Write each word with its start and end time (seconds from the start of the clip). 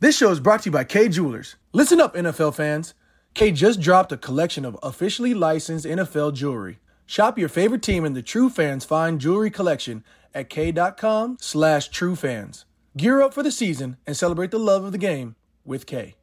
This 0.00 0.16
show 0.16 0.30
is 0.30 0.38
brought 0.38 0.62
to 0.62 0.68
you 0.68 0.72
by 0.72 0.84
Kay 0.84 1.08
Jewelers. 1.08 1.56
Listen 1.72 2.00
up, 2.00 2.14
NFL 2.14 2.54
fans. 2.54 2.94
Kay 3.34 3.50
just 3.50 3.80
dropped 3.80 4.12
a 4.12 4.16
collection 4.16 4.64
of 4.64 4.78
officially 4.80 5.34
licensed 5.34 5.84
NFL 5.84 6.34
jewelry. 6.34 6.78
Shop 7.04 7.36
your 7.36 7.48
favorite 7.48 7.82
team 7.82 8.04
in 8.04 8.12
the 8.12 8.22
True 8.22 8.48
Fans 8.48 8.84
Fine 8.84 9.18
Jewelry 9.18 9.50
Collection 9.50 10.04
at 10.32 10.48
kay.com 10.48 11.36
slash 11.40 11.88
True 11.88 12.14
Fans. 12.14 12.64
Gear 12.96 13.20
up 13.20 13.34
for 13.34 13.42
the 13.42 13.50
season 13.50 13.96
and 14.06 14.16
celebrate 14.16 14.52
the 14.52 14.58
love 14.60 14.84
of 14.84 14.92
the 14.92 14.98
game 14.98 15.34
with 15.64 15.84
Kay. 15.84 16.14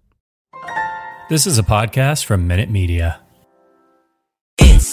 This 1.29 1.47
is 1.47 1.59
a 1.59 1.63
podcast 1.63 2.25
from 2.25 2.47
Minute 2.47 2.71
Media. 2.71 3.19
It's 4.57 4.92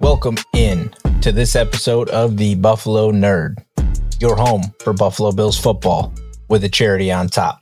Welcome 0.00 0.36
in 0.52 0.92
to 1.22 1.30
this 1.30 1.54
episode 1.54 2.08
of 2.10 2.36
the 2.36 2.56
Buffalo 2.56 3.12
Nerd, 3.12 3.64
your 4.20 4.36
home 4.36 4.62
for 4.80 4.92
Buffalo 4.92 5.32
Bills 5.32 5.58
football 5.58 6.12
with 6.48 6.64
a 6.64 6.68
charity 6.68 7.12
on 7.12 7.28
top. 7.28 7.60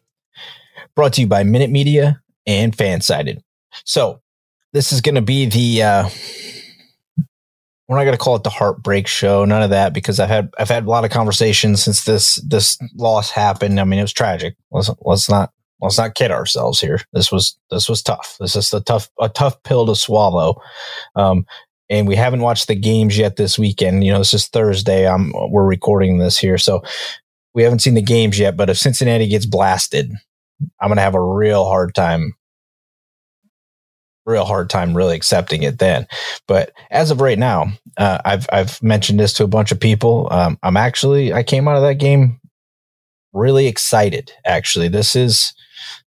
Brought 0.95 1.13
to 1.15 1.21
you 1.21 1.27
by 1.27 1.43
Minute 1.45 1.71
Media 1.71 2.21
and 2.47 2.77
Fansided. 2.77 3.43
So, 3.85 4.21
this 4.73 4.93
is 4.93 5.03
going 5.03 5.15
to 5.17 5.23
be 5.23 5.47
the 5.47 5.83
uh 5.83 6.09
we're 7.87 7.97
not 7.99 8.05
going 8.05 8.17
to 8.17 8.25
call 8.25 8.37
it 8.37 8.45
the 8.45 8.51
heartbreak 8.51 9.07
show, 9.07 9.45
none 9.45 9.63
of 9.63 9.71
that 9.71 9.93
because 9.93 10.19
I've 10.19 10.31
had 10.31 10.51
I've 10.59 10.71
had 10.71 10.87
a 10.87 10.91
lot 10.91 11.05
of 11.05 11.11
conversations 11.11 11.83
since 11.83 12.05
this 12.05 12.37
this 12.37 12.79
loss 12.95 13.31
happened. 13.31 13.79
I 13.79 13.85
mean, 13.85 13.99
it 13.99 14.03
was 14.03 14.13
tragic. 14.13 14.57
Let's 14.71 14.91
let's 15.03 15.29
not 15.29 15.53
let's 15.83 15.99
not 15.99 16.15
kid 16.15 16.31
ourselves 16.31 16.81
here. 16.81 17.01
This 17.13 17.31
was 17.31 17.59
this 17.71 17.91
was 17.91 18.03
tough. 18.03 18.37
This 18.41 18.57
is 18.57 18.73
a 18.73 18.81
tough 18.81 19.11
a 19.21 19.29
tough 19.29 19.63
pill 19.65 19.85
to 19.87 19.95
swallow. 19.95 20.61
Um, 21.17 21.45
and 21.91 22.09
we 22.09 22.17
haven't 22.17 22.41
watched 22.41 22.69
the 22.69 22.75
games 22.75 23.17
yet 23.19 23.37
this 23.37 23.59
weekend. 23.59 24.05
You 24.05 24.13
know, 24.13 24.19
this 24.19 24.35
is 24.35 24.49
Thursday. 24.49 25.07
I'm 25.07 25.33
we're 25.51 25.67
recording 25.67 26.19
this 26.19 26.39
here, 26.39 26.59
so 26.59 26.83
we 27.55 27.63
haven't 27.63 27.81
seen 27.81 27.95
the 27.95 28.03
games 28.03 28.39
yet. 28.39 28.57
But 28.57 28.71
if 28.71 28.79
Cincinnati 28.79 29.29
gets 29.29 29.47
blasted, 29.47 30.11
I'm 30.81 30.89
gonna 30.89 31.01
have 31.01 31.15
a 31.15 31.23
real 31.23 31.65
hard 31.65 31.95
time, 31.95 32.35
real 34.25 34.45
hard 34.45 34.71
time 34.71 34.97
really 34.97 35.17
accepting 35.17 35.63
it 35.63 35.79
then. 35.79 36.07
But 36.47 36.73
as 36.91 37.11
of 37.11 37.21
right 37.21 37.39
now, 37.39 37.67
uh, 37.97 38.19
I've 38.25 38.47
I've 38.53 38.83
mentioned 38.83 39.21
this 39.21 39.33
to 39.35 39.45
a 39.45 39.49
bunch 39.49 39.73
of 39.73 39.81
people. 39.81 40.29
Um, 40.31 40.59
I'm 40.63 40.77
actually 40.77 41.33
I 41.33 41.43
came 41.43 41.69
out 41.69 41.77
of 41.77 41.83
that 41.83 41.99
game 41.99 42.41
really 43.33 43.67
excited. 43.67 44.33
Actually, 44.45 44.89
this 44.89 45.17
is 45.17 45.53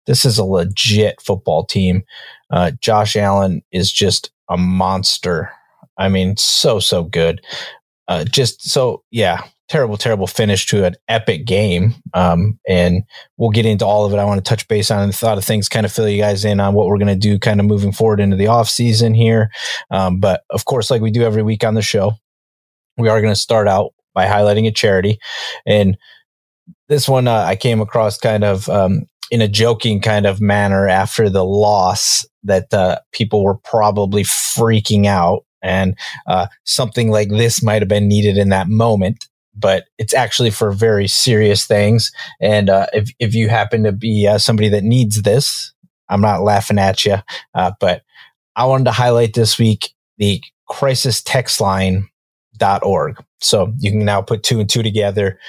this 0.06 0.26
is 0.26 0.38
a 0.38 0.46
legit 0.46 1.22
football 1.22 1.66
team. 1.66 2.04
Uh, 2.50 2.72
Josh 2.80 3.16
Allen 3.16 3.62
is 3.72 3.92
just 3.92 4.32
a 4.50 4.58
monster. 4.58 5.52
I 5.98 6.10
mean, 6.10 6.38
so 6.38 6.80
so 6.80 7.04
good. 7.04 7.42
Uh, 8.08 8.24
just 8.24 8.70
so 8.70 9.04
yeah, 9.12 9.42
terrible 9.68 9.98
terrible 9.98 10.28
finish 10.28 10.66
to 10.68 10.86
an 10.86 10.96
epic 11.08 11.46
game. 11.46 11.96
Um, 12.14 12.60
and 12.68 13.04
we'll 13.38 13.50
get 13.50 13.66
into 13.66 13.86
all 13.86 14.06
of 14.06 14.14
it. 14.14 14.18
I 14.18 14.26
want 14.26 14.44
to 14.44 14.50
touch 14.50 14.68
base 14.68 14.92
on 14.92 15.08
the 15.08 15.14
thought 15.14 15.38
of 15.38 15.46
things, 15.46 15.70
kind 15.70 15.86
of 15.86 15.92
fill 15.92 16.10
you 16.10 16.22
guys 16.22 16.46
in 16.46 16.60
on 16.60 16.74
what 16.74 16.88
we're 16.88 16.98
going 16.98 17.08
to 17.08 17.16
do, 17.16 17.40
kind 17.40 17.60
of 17.60 17.66
moving 17.66 17.92
forward 17.92 18.20
into 18.20 18.36
the 18.36 18.48
off 18.48 18.70
season 18.70 19.14
here. 19.14 19.50
Um, 19.92 20.20
but 20.20 20.44
of 20.50 20.66
course, 20.66 20.92
like 20.92 21.02
we 21.02 21.12
do 21.12 21.24
every 21.24 21.44
week 21.44 21.64
on 21.64 21.74
the 21.74 21.82
show, 21.82 22.14
we 22.98 23.10
are 23.10 23.22
going 23.22 23.34
to 23.34 23.40
start 23.40 23.68
out 23.68 23.94
by 24.14 24.26
highlighting 24.26 24.68
a 24.68 24.72
charity 24.72 25.20
and 25.66 25.98
this 26.88 27.10
one 27.10 27.28
uh, 27.28 27.44
I 27.44 27.56
came 27.56 27.82
across 27.82 28.18
kind 28.18 28.44
of 28.44 28.70
um, 28.70 29.06
in 29.32 29.42
a 29.42 29.48
joking 29.48 30.02
kind 30.02 30.26
of 30.26 30.42
manner 30.42 30.88
after 30.88 31.30
the 31.30 31.46
loss 31.46 32.26
that 32.44 32.74
uh, 32.74 33.00
people 33.12 33.44
were 33.44 33.58
probably 33.58 34.24
freaking 34.24 35.06
out, 35.06 35.46
and 35.66 35.98
uh, 36.28 36.48
something 36.64 37.10
like 37.10 37.30
this 37.30 37.64
might 37.64 37.82
have 37.82 37.90
been 37.90 38.08
needed 38.08 38.38
in 38.38 38.50
that 38.50 38.70
moment. 38.70 39.28
But 39.58 39.86
it's 39.98 40.14
actually 40.14 40.52
for 40.52 40.72
very 40.72 41.08
serious 41.08 41.66
things. 41.66 42.12
And 42.42 42.70
uh, 42.70 42.88
if 42.94 43.10
if 43.20 43.34
you 43.34 43.50
happen 43.50 43.84
to 43.84 43.92
be 43.92 44.28
uh, 44.28 44.38
somebody 44.38 44.70
that 44.70 44.84
needs 44.84 45.22
this, 45.22 45.74
I'm 46.10 46.22
not 46.22 46.42
laughing 46.44 46.78
at 46.78 47.06
you. 47.06 47.18
Uh, 47.54 47.72
but 47.80 48.04
I 48.56 48.66
wanted 48.66 48.86
to 48.86 48.92
highlight 48.92 49.34
this 49.34 49.58
week 49.58 49.90
the 50.18 50.42
crisis 50.68 51.22
text 51.22 51.62
line 51.62 52.10
dot 52.58 52.84
org. 52.84 53.24
So 53.42 53.74
you 53.80 53.92
can 53.92 54.06
now 54.06 54.22
put 54.22 54.44
two 54.44 54.60
and 54.60 54.70
two 54.70 54.84
together 54.84 55.40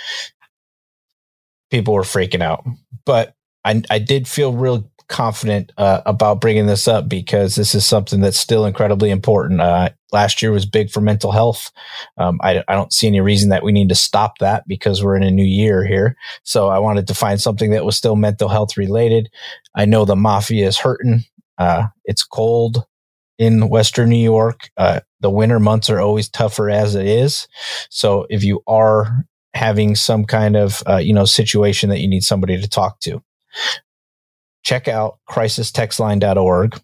people 1.71 1.95
were 1.95 2.03
freaking 2.03 2.43
out. 2.43 2.65
But 3.05 3.35
I, 3.65 3.83
I 3.91 3.99
did 3.99 4.29
feel 4.29 4.53
real 4.53 4.91
confident 5.09 5.73
uh, 5.77 6.03
about 6.07 6.41
bringing 6.41 6.67
this 6.67 6.89
up 6.89 7.09
because 7.09 7.55
this 7.55 7.75
is 7.75 7.87
something 7.87 8.21
that's 8.21 8.39
still 8.39 8.65
incredibly 8.65 9.11
important. 9.11 9.61
Uh, 9.61 9.91
last 10.13 10.43
year 10.43 10.53
was 10.53 10.67
big 10.67 10.91
for 10.91 11.01
mental 11.01 11.33
health. 11.33 11.71
Um, 12.17 12.39
I, 12.43 12.63
I 12.69 12.75
don't 12.75 12.93
see 12.93 13.07
any 13.07 13.21
reason 13.21 13.51
that 13.51 13.63
we 13.63 13.73
need 13.73 13.89
to 13.89 13.95
stop 13.95 14.39
that 14.39 14.65
because 14.67 15.03
we're 15.03 15.17
in 15.17 15.23
a 15.23 15.31
new 15.31 15.45
year 15.45 15.85
here. 15.85 16.17
So 16.43 16.69
I 16.69 16.79
wanted 16.79 17.07
to 17.09 17.15
find 17.15 17.41
something 17.41 17.71
that 17.71 17.85
was 17.85 17.97
still 17.97 18.17
mental 18.17 18.49
health 18.49 18.77
related. 18.77 19.31
I 19.75 19.85
know 19.85 20.05
the 20.05 20.17
mafia 20.17 20.67
is 20.67 20.79
hurting. 20.79 21.25
Uh, 21.59 21.87
it's 22.05 22.25
cold 22.25 22.85
in 23.39 23.69
Western 23.69 24.09
New 24.09 24.17
York. 24.17 24.71
Uh, 24.77 25.01
the 25.21 25.31
winter 25.31 25.61
months 25.61 25.91
are 25.91 26.01
always 26.01 26.29
tougher 26.29 26.71
as 26.71 26.95
it 26.95 27.07
is. 27.07 27.49
So 27.91 28.27
if 28.31 28.45
you 28.45 28.63
are 28.67 29.25
having 29.55 29.95
some 29.95 30.25
kind 30.25 30.55
of 30.55 30.83
uh, 30.87 30.97
you 30.99 31.15
know 31.15 31.25
situation 31.25 31.89
that 31.89 32.01
you 32.01 32.09
need 32.09 32.23
somebody 32.23 32.61
to 32.61 32.69
talk 32.69 33.01
to 33.01 33.23
check 34.67 34.89
out 34.89 35.19
crisistextline.org 35.31 36.81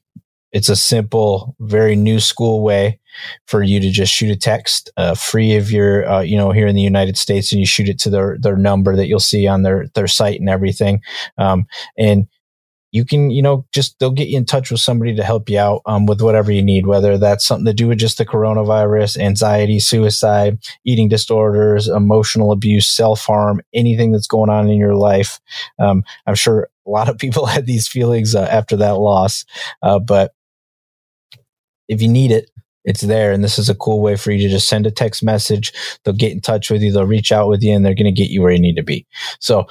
it's 0.53 0.69
a 0.69 0.77
simple 0.77 1.57
very 1.59 1.97
new 1.97 2.21
school 2.21 2.63
way 2.63 3.01
for 3.47 3.61
you 3.61 3.81
to 3.81 3.91
just 3.91 4.13
shoot 4.15 4.31
a 4.31 4.37
text 4.37 4.89
uh, 4.97 5.17
free 5.17 5.57
of 5.57 5.73
your 5.73 6.09
uh, 6.09 6.21
you 6.21 6.37
know 6.37 6.53
here 6.53 6.69
in 6.69 6.77
the 6.77 6.83
united 6.83 7.19
states 7.19 7.51
and 7.51 7.59
you 7.59 7.67
shoot 7.67 7.89
it 7.89 7.99
to 7.99 8.09
their 8.09 8.39
their 8.39 8.57
number 8.57 8.95
that 8.95 9.09
you'll 9.09 9.19
see 9.19 9.49
on 9.49 9.63
their 9.63 9.89
their 9.95 10.07
site 10.07 10.39
and 10.39 10.49
everything 10.49 11.01
um, 11.39 11.67
and 11.99 12.29
you 12.93 13.07
can, 13.07 13.31
you 13.31 13.41
know, 13.41 13.67
just 13.73 13.99
they'll 13.99 14.11
get 14.11 14.29
you 14.29 14.37
in 14.37 14.45
touch 14.45 14.71
with 14.71 14.81
somebody 14.81 15.17
to 15.17 15.25
help 15.25 15.49
you 15.49 15.59
out 15.59 15.81
um, 15.87 16.05
with 16.05 16.21
whatever 16.21 16.53
you 16.53 16.63
need, 16.63 16.87
whether 16.87 17.17
that's 17.17 17.45
something 17.45 17.65
to 17.65 17.73
do 17.73 17.89
with 17.89 17.99
just 17.99 18.19
the 18.19 18.27
coronavirus, 18.27 19.19
anxiety, 19.19 19.81
suicide, 19.81 20.59
eating 20.85 21.09
disorders, 21.09 21.89
emotional 21.89 22.53
abuse, 22.53 22.87
self 22.87 23.25
harm, 23.25 23.63
anything 23.73 24.13
that's 24.13 24.27
going 24.27 24.51
on 24.51 24.69
in 24.69 24.77
your 24.77 24.95
life. 24.95 25.41
Um, 25.79 26.05
I'm 26.27 26.35
sure 26.35 26.69
a 26.87 26.91
lot 26.91 27.09
of 27.09 27.19
people 27.19 27.47
had 27.55 27.67
these 27.67 27.89
feelings 27.89 28.35
uh, 28.35 28.49
after 28.51 28.77
that 28.77 28.99
loss, 28.99 29.45
uh, 29.83 29.99
but 29.99 30.33
if 31.89 32.03
you 32.03 32.09
need 32.09 32.31
it, 32.31 32.51
It's 32.85 33.03
there. 33.03 33.31
And 33.33 33.45
this 33.45 33.59
is 33.59 33.69
a 33.69 33.75
cool 33.77 34.01
way 34.01 34.17
for 34.17 34.33
you 34.33 34.41
to 34.43 34.49
just 34.49 34.69
send 34.69 34.87
a 34.87 34.91
text 34.91 35.23
message. 35.23 35.73
They'll 36.05 36.15
get 36.15 36.33
in 36.33 36.41
touch 36.41 36.71
with 36.71 36.83
you. 36.83 36.91
They'll 36.93 37.07
reach 37.07 37.31
out 37.31 37.49
with 37.49 37.63
you 37.63 37.75
and 37.75 37.85
they're 37.85 37.95
going 37.95 38.07
to 38.07 38.13
get 38.13 38.31
you 38.31 38.43
where 38.43 38.53
you 38.53 38.61
need 38.61 38.77
to 38.77 38.83
be. 38.83 39.07
So 39.39 39.67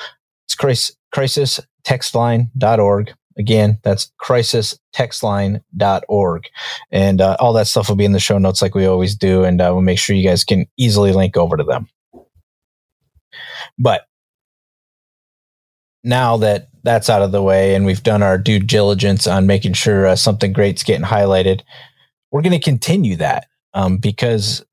it's 0.46 0.56
crisis, 0.56 0.96
crisistextline.org. 1.14 3.14
Again, 3.38 3.80
that's 3.84 4.12
crisistextline.org. 4.22 6.50
And 6.92 7.22
uh, 7.22 7.38
all 7.40 7.54
that 7.54 7.68
stuff 7.68 7.90
will 7.90 7.96
be 7.96 8.06
in 8.06 8.12
the 8.12 8.20
show 8.20 8.38
notes 8.38 8.62
like 8.62 8.76
we 8.76 8.86
always 8.86 9.16
do. 9.16 9.44
And 9.44 9.60
uh, 9.62 9.72
we'll 9.74 9.82
make 9.82 10.00
sure 10.00 10.16
you 10.16 10.28
guys 10.28 10.44
can 10.44 10.68
easily 10.78 11.12
link 11.12 11.38
over 11.38 11.58
to 11.58 11.64
them. 11.64 11.88
But 13.78 14.06
now 16.04 16.38
that 16.38 16.70
that's 16.84 17.10
out 17.10 17.22
of 17.22 17.32
the 17.32 17.44
way 17.44 17.76
and 17.76 17.86
we've 17.86 18.04
done 18.04 18.24
our 18.24 18.38
due 18.38 18.60
diligence 18.60 19.28
on 19.28 19.46
making 19.46 19.74
sure 19.74 20.08
uh, 20.08 20.16
something 20.16 20.52
great's 20.52 20.84
getting 20.84 21.06
highlighted, 21.06 21.62
we're 22.32 22.42
going 22.42 22.52
to 22.52 22.60
continue 22.60 23.16
that 23.18 23.48
um, 23.74 23.98
because 23.98 24.66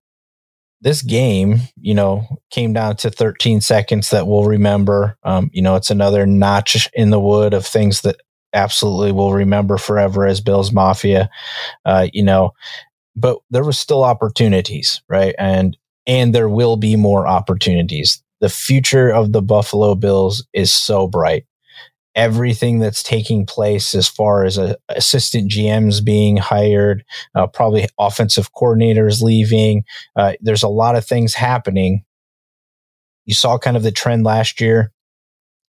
this 0.81 1.03
game, 1.03 1.59
you 1.81 1.95
know, 1.95 2.27
came 2.51 2.73
down 2.73 2.97
to 2.97 3.11
13 3.11 3.61
seconds 3.61 4.11
that 4.11 4.27
we'll 4.27 4.45
remember. 4.45 5.17
Um, 5.25 5.51
you 5.53 5.61
know, 5.61 5.77
it's 5.77 5.91
another 5.91 6.25
notch 6.27 6.89
in 6.95 7.11
the 7.11 7.21
wood 7.21 7.53
of 7.53 7.67
things 7.67 8.03
that 8.03 8.17
absolutely 8.53 9.13
will 9.13 9.33
remember 9.33 9.77
forever 9.77 10.27
as 10.27 10.41
Bills 10.41 10.73
Mafia. 10.73 11.29
Uh, 11.85 12.09
you 12.13 12.23
know, 12.23 12.53
but 13.17 13.39
there 13.51 13.65
was 13.65 13.79
still 13.79 14.05
opportunities, 14.05 15.03
right? 15.09 15.35
And 15.39 15.77
and 16.07 16.35
there 16.35 16.49
will 16.49 16.77
be 16.77 16.97
more 16.97 17.27
opportunities. 17.27 18.23
The 18.41 18.49
future 18.49 19.11
of 19.11 19.33
the 19.33 19.43
Buffalo 19.43 19.95
Bills 19.95 20.47
is 20.53 20.73
so 20.73 21.07
bright 21.09 21.45
everything 22.19 22.81
that's 22.81 23.03
taking 23.03 23.47
place 23.47 23.95
as 23.95 24.09
far 24.09 24.45
as 24.45 24.59
uh, 24.59 24.75
assistant 24.89 25.49
GMs 25.49 26.05
being 26.05 26.37
hired, 26.37 27.05
uh, 27.37 27.47
probably 27.47 27.87
offensive 27.97 28.53
coordinators 28.53 29.23
leaving. 29.23 29.85
Uh, 30.17 30.33
there's 30.41 30.65
a 30.65 30.69
lot 30.69 30.97
of 30.97 31.07
things 31.07 31.33
happening. 31.33 32.05
You 33.25 33.35
saw 33.35 33.57
kind 33.57 33.77
of 33.77 33.85
the 33.85 33.93
trend 33.93 34.25
last 34.25 34.61
year. 34.61 34.93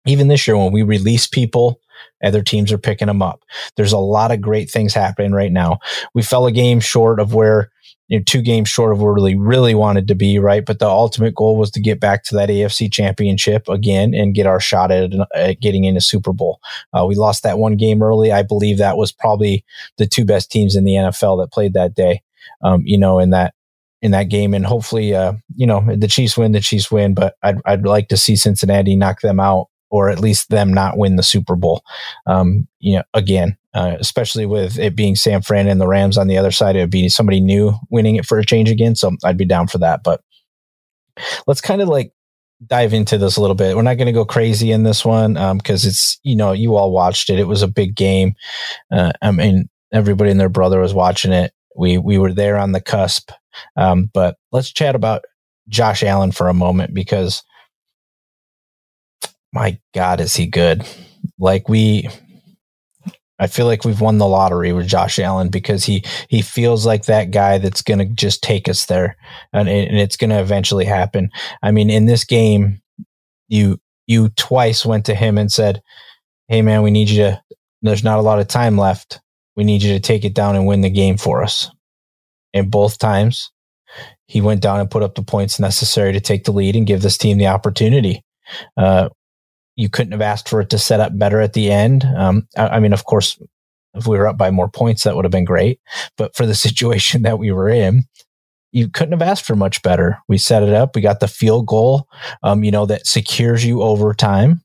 Even 0.06 0.30
this 0.30 0.48
year, 0.48 0.56
when 0.56 0.72
we 0.72 0.84
release 0.84 1.28
people, 1.28 1.82
other 2.24 2.42
teams 2.42 2.72
are 2.72 2.78
picking 2.78 3.08
them 3.08 3.22
up. 3.22 3.44
There's 3.76 3.92
a 3.92 3.98
lot 3.98 4.32
of 4.32 4.40
great 4.40 4.70
things 4.72 4.94
happening 4.94 5.34
right 5.34 5.52
now. 5.52 5.80
We 6.14 6.22
fell 6.22 6.46
a 6.46 6.52
game 6.54 6.80
short 6.80 7.20
of 7.20 7.34
where 7.34 7.72
you 8.08 8.18
know, 8.18 8.24
two 8.26 8.42
games 8.42 8.70
short 8.70 8.94
of 8.94 9.02
where 9.02 9.14
really, 9.14 9.36
really 9.36 9.76
wanted 9.76 10.08
to 10.08 10.16
be, 10.16 10.40
right? 10.40 10.66
But 10.66 10.80
the 10.80 10.88
ultimate 10.88 11.36
goal 11.36 11.58
was 11.58 11.72
to 11.72 11.82
get 11.82 12.00
back 12.00 12.24
to 12.26 12.36
that 12.36 12.50
AFC 12.50 12.92
championship 12.92 13.68
again 13.68 14.14
and 14.14 14.34
get 14.34 14.48
our 14.48 14.60
shot 14.60 14.92
at, 14.92 15.12
at 15.36 15.60
getting 15.60 15.84
into 15.84 16.02
Super 16.02 16.32
Bowl. 16.32 16.60
Uh, 16.94 17.06
we 17.06 17.16
lost 17.16 17.44
that 17.44 17.60
one 17.60 17.76
game 17.76 18.02
early. 18.02 18.32
I 18.32 18.44
believe 18.44 18.78
that 18.78 18.98
was 18.98 19.12
probably 19.12 19.66
the 19.98 20.08
two 20.08 20.26
best 20.26 20.52
teams 20.52 20.76
in 20.76 20.86
the 20.86 20.94
NFL 20.94 21.42
that 21.42 21.52
played 21.52 21.74
that 21.74 21.96
day, 21.96 22.22
um, 22.62 22.82
you 22.86 22.98
know, 22.98 23.20
in 23.20 23.32
that, 23.32 23.54
in 24.02 24.12
that 24.12 24.30
game. 24.30 24.54
And 24.54 24.66
hopefully, 24.66 25.14
uh, 25.14 25.34
you 25.56 25.68
know, 25.68 25.84
the 25.94 26.08
Chiefs 26.08 26.38
win, 26.38 26.54
the 26.54 26.62
Chiefs 26.62 26.90
win, 26.90 27.14
but 27.14 27.36
I'd, 27.44 27.58
I'd 27.66 27.86
like 27.86 28.08
to 28.10 28.18
see 28.18 28.36
Cincinnati 28.36 28.96
knock 28.96 29.22
them 29.22 29.40
out 29.40 29.68
or 29.90 30.10
at 30.10 30.20
least 30.20 30.50
them 30.50 30.74
not 30.74 30.98
win 30.98 31.16
the 31.16 31.24
Super 31.24 31.56
Bowl. 31.56 31.84
Um, 32.26 32.68
you 32.80 32.98
know, 32.98 33.04
again, 33.14 33.58
uh, 33.74 33.96
especially 34.00 34.46
with 34.46 34.78
it 34.80 34.96
being 34.96 35.16
San 35.16 35.42
Fran 35.42 35.68
and 35.68 35.80
the 35.80 35.88
Rams 35.88 36.18
on 36.18 36.28
the 36.28 36.38
other 36.38 36.52
side, 36.52 36.76
it 36.76 36.82
would 36.82 36.90
be 36.90 37.10
somebody 37.10 37.40
new 37.40 37.74
winning 37.90 38.16
it 38.16 38.26
for 38.26 38.40
a 38.40 38.46
change 38.46 38.70
again. 38.70 38.96
So 38.96 39.12
I'd 39.24 39.38
be 39.38 39.46
down 39.46 39.68
for 39.68 39.78
that. 39.80 40.04
But 40.04 40.22
let's 41.46 41.62
kind 41.62 41.82
of 41.82 41.88
like 41.88 42.12
dive 42.66 42.94
into 42.94 43.18
this 43.18 43.38
a 43.38 43.42
little 43.42 43.56
bit. 43.56 43.76
We're 43.76 43.84
not 43.84 43.98
going 43.98 44.08
to 44.08 44.14
go 44.14 44.26
crazy 44.26 44.72
in 44.72 44.84
this 44.84 45.06
one 45.06 45.34
because 45.58 45.86
um, 45.86 45.90
it's 45.90 46.20
you 46.24 46.36
know 46.36 46.52
you 46.52 46.76
all 46.76 46.92
watched 46.92 47.30
it. 47.30 47.40
It 47.40 47.48
was 47.48 47.62
a 47.62 47.68
big 47.68 47.96
game. 47.96 48.36
Uh, 48.92 49.12
I 49.22 49.32
mean, 49.32 49.70
everybody 49.94 50.32
and 50.32 50.40
their 50.40 50.50
brother 50.50 50.80
was 50.80 50.94
watching 50.94 51.32
it. 51.32 51.54
We 51.76 51.98
we 51.98 52.18
were 52.18 52.34
there 52.34 52.58
on 52.58 52.72
the 52.72 52.82
cusp. 52.82 53.32
Um, 53.76 54.10
but 54.14 54.38
let's 54.52 54.72
chat 54.72 54.96
about 54.96 55.24
Josh 55.70 56.04
Allen 56.04 56.32
for 56.32 56.48
a 56.48 56.54
moment 56.54 56.94
because 56.94 57.44
my 59.54 59.80
God, 59.94 60.20
is 60.20 60.36
he 60.36 60.46
good? 60.46 60.88
Like 61.40 61.70
we, 61.70 62.10
I 63.40 63.48
feel 63.48 63.66
like 63.66 63.86
we've 63.86 64.02
won 64.02 64.18
the 64.18 64.28
lottery 64.28 64.74
with 64.74 64.88
Josh 64.88 65.20
Allen 65.20 65.50
because 65.50 65.84
he 65.84 66.04
he 66.30 66.42
feels 66.42 66.86
like 66.86 67.06
that 67.06 67.32
guy 67.32 67.58
that's 67.58 67.82
going 67.82 68.00
to 68.00 68.06
just 68.06 68.42
take 68.42 68.68
us 68.68 68.86
there, 68.86 69.16
and, 69.54 69.70
and 69.70 69.98
it's 69.98 70.18
going 70.18 70.32
to 70.32 70.40
eventually 70.40 70.86
happen. 70.86 71.30
I 71.62 71.72
mean, 71.72 71.90
in 71.90 72.06
this 72.06 72.24
game, 72.24 72.82
you 73.48 73.80
you 74.08 74.30
twice 74.30 74.86
went 74.86 75.06
to 75.06 75.16
him 75.16 75.38
and 75.38 75.52
said, 75.52 75.82
"Hey, 76.48 76.62
man, 76.62 76.82
we 76.82 76.92
need 76.92 77.10
you 77.10 77.24
to. 77.24 77.42
There's 77.82 78.04
not 78.04 78.20
a 78.20 78.24
lot 78.24 78.40
of 78.40 78.48
time 78.48 78.78
left. 78.78 79.22
We 79.56 79.64
need 79.64 79.84
you 79.84 79.94
to 79.94 80.00
take 80.00 80.26
it 80.26 80.34
down 80.34 80.56
and 80.56 80.66
win 80.66 80.82
the 80.82 80.90
game 80.90 81.18
for 81.18 81.44
us." 81.44 81.70
And 82.54 82.72
both 82.72 82.98
times, 82.98 83.52
he 84.28 84.42
went 84.42 84.62
down 84.62 84.80
and 84.80 84.90
put 84.90 85.04
up 85.04 85.16
the 85.16 85.24
points 85.24 85.60
necessary 85.60 86.12
to 86.14 86.20
take 86.20 86.44
the 86.46 86.52
lead 86.52 86.76
and 86.76 86.88
give 86.88 87.02
this 87.02 87.18
team 87.18 87.38
the 87.38 87.48
opportunity. 87.48 88.24
Uh, 88.76 89.10
you 89.78 89.90
couldn't 89.90 90.12
have 90.12 90.22
asked 90.22 90.50
for 90.50 90.60
it 90.60 90.70
to 90.72 90.80
set 90.80 91.00
up 91.00 91.18
better 91.18 91.40
at 91.40 91.54
the 91.54 91.72
end. 91.72 92.04
Um, 92.04 92.48
I, 92.58 92.68
I, 92.68 92.80
mean, 92.80 92.94
of 92.94 93.06
course, 93.06 93.40
if 93.94 94.08
we 94.08 94.18
were 94.18 94.28
up 94.28 94.38
by 94.38 94.52
more 94.52 94.68
points, 94.68 95.04
that 95.04 95.16
would 95.16 95.24
have 95.24 95.32
been 95.32 95.46
great. 95.46 95.80
But 96.18 96.36
for 96.36 96.46
the 96.46 96.56
situation 96.68 97.22
that 97.22 97.40
we 97.40 97.52
were 97.52 97.70
in, 97.70 98.04
you 98.74 98.90
couldn't 98.90 99.14
have 99.14 99.28
asked 99.28 99.46
for 99.46 99.56
much 99.56 99.82
better. 99.82 100.18
We 100.28 100.38
set 100.38 100.64
it 100.64 100.74
up. 100.74 100.96
We 100.96 101.02
got 101.02 101.22
the 101.22 101.28
field 101.28 101.68
goal, 101.68 102.08
um, 102.44 102.64
you 102.64 102.72
know, 102.72 102.86
that 102.88 103.08
secures 103.08 103.64
you 103.64 103.82
over 103.82 104.14
time. 104.14 104.62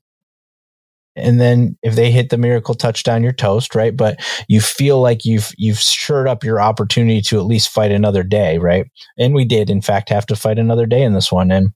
And 1.15 1.39
then 1.39 1.77
if 1.83 1.95
they 1.95 2.11
hit 2.11 2.31
the 2.31 2.37
miracle 2.39 2.73
touchdown, 2.73 3.21
you're 3.21 3.31
toast, 3.31 3.75
right? 3.75 3.95
But 3.95 4.19
you 4.47 4.59
feel 4.61 4.99
like 4.99 5.25
you've 5.25 5.51
you've 5.57 5.77
shored 5.77 6.27
up 6.27 6.43
your 6.43 6.59
opportunity 6.59 7.21
to 7.21 7.37
at 7.37 7.45
least 7.45 7.69
fight 7.69 7.91
another 7.91 8.23
day, 8.23 8.57
right? 8.57 8.87
And 9.17 9.35
we 9.35 9.45
did, 9.45 9.69
in 9.69 9.81
fact, 9.81 10.09
have 10.09 10.25
to 10.25 10.35
fight 10.35 10.57
another 10.57 10.87
day 10.87 11.03
in 11.03 11.13
this 11.13 11.31
one. 11.31 11.51
And 11.51 11.69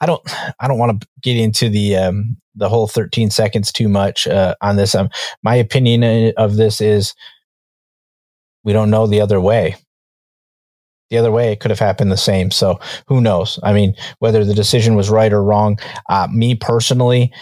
I 0.00 0.06
don't 0.06 0.22
I 0.60 0.68
don't 0.68 0.78
want 0.78 1.00
to 1.00 1.08
get 1.22 1.36
into 1.36 1.68
the 1.68 1.96
um, 1.96 2.36
the 2.54 2.68
whole 2.68 2.88
13 2.88 3.30
seconds 3.30 3.72
too 3.72 3.88
much 3.88 4.26
uh, 4.26 4.54
on 4.60 4.76
this. 4.76 4.94
Um, 4.94 5.10
my 5.42 5.54
opinion 5.54 6.32
of 6.36 6.56
this 6.56 6.80
is 6.80 7.14
we 8.64 8.72
don't 8.72 8.90
know 8.90 9.06
the 9.06 9.20
other 9.20 9.40
way. 9.40 9.76
The 11.10 11.16
other 11.16 11.32
way, 11.32 11.52
it 11.52 11.60
could 11.60 11.70
have 11.70 11.78
happened 11.78 12.12
the 12.12 12.18
same. 12.18 12.50
So 12.50 12.78
who 13.06 13.22
knows? 13.22 13.58
I 13.62 13.72
mean, 13.72 13.94
whether 14.18 14.44
the 14.44 14.54
decision 14.54 14.94
was 14.94 15.08
right 15.08 15.32
or 15.32 15.42
wrong. 15.42 15.78
Uh, 16.10 16.28
me 16.30 16.54
personally, 16.54 17.32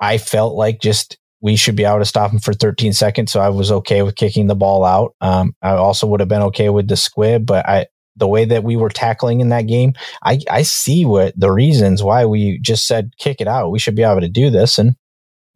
I 0.00 0.18
felt 0.18 0.54
like 0.54 0.80
just 0.80 1.18
we 1.40 1.56
should 1.56 1.76
be 1.76 1.84
able 1.84 1.98
to 1.98 2.04
stop 2.04 2.32
him 2.32 2.40
for 2.40 2.52
13 2.52 2.92
seconds. 2.92 3.30
So 3.30 3.40
I 3.40 3.48
was 3.48 3.70
okay 3.70 4.02
with 4.02 4.16
kicking 4.16 4.46
the 4.46 4.56
ball 4.56 4.84
out. 4.84 5.14
Um, 5.20 5.54
I 5.62 5.70
also 5.70 6.06
would 6.06 6.20
have 6.20 6.28
been 6.28 6.42
okay 6.42 6.68
with 6.68 6.88
the 6.88 6.96
squib, 6.96 7.46
but 7.46 7.68
I, 7.68 7.86
the 8.16 8.28
way 8.28 8.44
that 8.44 8.64
we 8.64 8.76
were 8.76 8.88
tackling 8.88 9.40
in 9.40 9.48
that 9.50 9.66
game, 9.66 9.94
I, 10.22 10.40
I 10.50 10.62
see 10.62 11.04
what 11.04 11.38
the 11.38 11.50
reasons 11.50 12.02
why 12.02 12.24
we 12.26 12.58
just 12.58 12.86
said 12.86 13.12
kick 13.18 13.40
it 13.40 13.48
out. 13.48 13.70
We 13.70 13.78
should 13.78 13.96
be 13.96 14.02
able 14.02 14.20
to 14.20 14.28
do 14.28 14.50
this, 14.50 14.78
and 14.78 14.96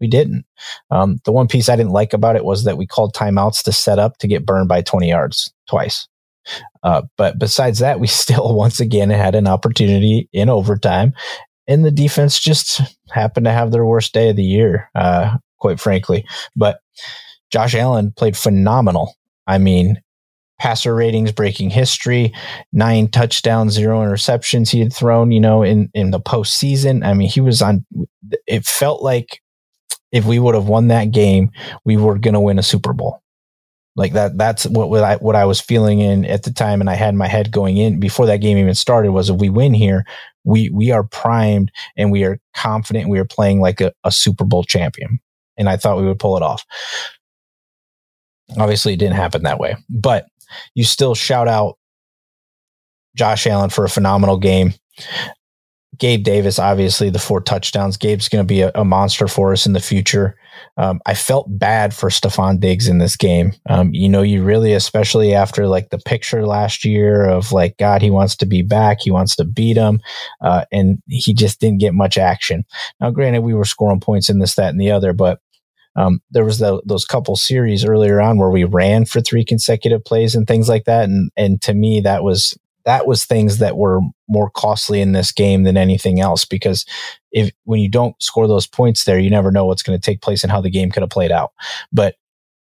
we 0.00 0.08
didn't. 0.08 0.44
Um, 0.90 1.18
the 1.24 1.32
one 1.32 1.48
piece 1.48 1.68
I 1.68 1.76
didn't 1.76 1.92
like 1.92 2.12
about 2.12 2.36
it 2.36 2.44
was 2.44 2.64
that 2.64 2.76
we 2.76 2.86
called 2.86 3.14
timeouts 3.14 3.62
to 3.64 3.72
set 3.72 3.98
up 3.98 4.18
to 4.18 4.28
get 4.28 4.46
burned 4.46 4.68
by 4.68 4.82
20 4.82 5.08
yards 5.08 5.52
twice. 5.68 6.08
Uh, 6.82 7.02
but 7.16 7.38
besides 7.38 7.80
that, 7.80 8.00
we 8.00 8.06
still 8.06 8.54
once 8.54 8.80
again 8.80 9.10
had 9.10 9.34
an 9.34 9.46
opportunity 9.46 10.28
in 10.32 10.48
overtime, 10.48 11.12
and 11.66 11.84
the 11.84 11.90
defense 11.90 12.38
just 12.38 12.80
happened 13.10 13.44
to 13.46 13.52
have 13.52 13.72
their 13.72 13.84
worst 13.84 14.12
day 14.14 14.30
of 14.30 14.36
the 14.36 14.44
year, 14.44 14.90
uh, 14.94 15.36
quite 15.58 15.80
frankly. 15.80 16.24
But 16.54 16.80
Josh 17.50 17.74
Allen 17.74 18.12
played 18.16 18.36
phenomenal. 18.36 19.14
I 19.46 19.58
mean, 19.58 20.00
passer 20.58 20.94
ratings 20.94 21.32
breaking 21.32 21.70
history, 21.70 22.32
nine 22.72 23.08
touchdowns, 23.08 23.74
zero 23.74 24.00
interceptions 24.00 24.70
he 24.70 24.80
had 24.80 24.92
thrown, 24.92 25.30
you 25.30 25.40
know, 25.40 25.62
in, 25.62 25.90
in 25.94 26.10
the 26.10 26.20
postseason. 26.20 27.04
I 27.04 27.14
mean, 27.14 27.28
he 27.28 27.40
was 27.40 27.60
on, 27.62 27.84
it 28.46 28.64
felt 28.64 29.02
like 29.02 29.42
if 30.12 30.24
we 30.24 30.38
would 30.38 30.54
have 30.54 30.68
won 30.68 30.88
that 30.88 31.10
game, 31.10 31.50
we 31.84 31.96
were 31.96 32.18
going 32.18 32.34
to 32.34 32.40
win 32.40 32.58
a 32.58 32.62
Super 32.62 32.92
Bowl. 32.92 33.22
Like 33.96 34.12
that, 34.12 34.36
that's 34.36 34.66
what, 34.66 34.90
what 34.90 35.02
I, 35.02 35.16
what 35.16 35.36
I 35.36 35.46
was 35.46 35.60
feeling 35.60 36.00
in 36.00 36.24
at 36.26 36.42
the 36.42 36.52
time. 36.52 36.80
And 36.80 36.90
I 36.90 36.94
had 36.94 37.14
my 37.14 37.26
head 37.26 37.50
going 37.50 37.78
in 37.78 37.98
before 37.98 38.26
that 38.26 38.42
game 38.42 38.58
even 38.58 38.74
started 38.74 39.12
was 39.12 39.30
if 39.30 39.36
we 39.36 39.48
win 39.48 39.74
here, 39.74 40.04
we, 40.44 40.70
we 40.70 40.90
are 40.90 41.02
primed 41.02 41.72
and 41.96 42.12
we 42.12 42.24
are 42.24 42.38
confident 42.54 43.08
we 43.08 43.18
are 43.18 43.24
playing 43.24 43.60
like 43.60 43.80
a, 43.80 43.92
a 44.04 44.12
Super 44.12 44.44
Bowl 44.44 44.64
champion. 44.64 45.18
And 45.56 45.68
I 45.68 45.76
thought 45.76 45.98
we 45.98 46.06
would 46.06 46.18
pull 46.18 46.36
it 46.36 46.42
off. 46.42 46.64
Obviously, 48.58 48.92
it 48.92 48.98
didn't 48.98 49.16
happen 49.16 49.42
that 49.42 49.58
way, 49.58 49.76
but 49.88 50.26
you 50.74 50.84
still 50.84 51.14
shout 51.14 51.48
out 51.48 51.78
Josh 53.16 53.46
Allen 53.46 53.70
for 53.70 53.84
a 53.84 53.88
phenomenal 53.88 54.38
game. 54.38 54.74
Gabe 55.98 56.24
Davis, 56.24 56.58
obviously, 56.58 57.10
the 57.10 57.18
four 57.18 57.40
touchdowns. 57.40 57.96
Gabe's 57.96 58.28
going 58.28 58.44
to 58.44 58.46
be 58.46 58.60
a, 58.60 58.70
a, 58.74 58.84
monster 58.84 59.28
for 59.28 59.52
us 59.52 59.66
in 59.66 59.72
the 59.72 59.80
future. 59.80 60.36
Um, 60.76 61.00
I 61.06 61.14
felt 61.14 61.46
bad 61.48 61.94
for 61.94 62.10
Stefon 62.10 62.60
Diggs 62.60 62.88
in 62.88 62.98
this 62.98 63.16
game. 63.16 63.52
Um, 63.68 63.90
you 63.94 64.08
know, 64.08 64.22
you 64.22 64.42
really, 64.42 64.72
especially 64.72 65.34
after 65.34 65.66
like 65.68 65.90
the 65.90 65.98
picture 65.98 66.46
last 66.46 66.84
year 66.84 67.26
of 67.26 67.52
like, 67.52 67.76
God, 67.78 68.02
he 68.02 68.10
wants 68.10 68.36
to 68.36 68.46
be 68.46 68.62
back. 68.62 68.98
He 69.00 69.10
wants 69.10 69.36
to 69.36 69.44
beat 69.44 69.76
him. 69.76 70.00
Uh, 70.42 70.64
and 70.70 70.98
he 71.08 71.32
just 71.32 71.60
didn't 71.60 71.80
get 71.80 71.94
much 71.94 72.18
action. 72.18 72.64
Now, 73.00 73.10
granted, 73.10 73.42
we 73.42 73.54
were 73.54 73.64
scoring 73.64 74.00
points 74.00 74.28
in 74.28 74.38
this, 74.38 74.54
that, 74.56 74.70
and 74.70 74.80
the 74.80 74.90
other, 74.90 75.12
but 75.12 75.40
um, 75.96 76.20
there 76.30 76.44
was 76.44 76.58
the, 76.58 76.80
those 76.84 77.04
couple 77.04 77.36
series 77.36 77.84
earlier 77.84 78.20
on 78.20 78.38
where 78.38 78.50
we 78.50 78.64
ran 78.64 79.04
for 79.04 79.20
three 79.20 79.44
consecutive 79.44 80.04
plays 80.04 80.34
and 80.34 80.46
things 80.46 80.68
like 80.68 80.84
that. 80.84 81.04
And, 81.04 81.30
and 81.36 81.60
to 81.62 81.74
me, 81.74 82.00
that 82.00 82.22
was, 82.22 82.56
that 82.84 83.06
was 83.06 83.24
things 83.24 83.58
that 83.58 83.76
were 83.76 84.00
more 84.28 84.50
costly 84.50 85.00
in 85.00 85.12
this 85.12 85.32
game 85.32 85.64
than 85.64 85.76
anything 85.76 86.20
else 86.20 86.44
because 86.44 86.84
if 87.32 87.50
when 87.64 87.80
you 87.80 87.90
don't 87.90 88.20
score 88.22 88.46
those 88.46 88.66
points 88.66 89.04
there, 89.04 89.18
you 89.18 89.30
never 89.30 89.50
know 89.50 89.64
what's 89.64 89.82
going 89.82 89.98
to 89.98 90.04
take 90.04 90.22
place 90.22 90.44
and 90.44 90.52
how 90.52 90.60
the 90.60 90.70
game 90.70 90.90
could 90.90 91.02
have 91.02 91.10
played 91.10 91.32
out. 91.32 91.52
But 91.92 92.14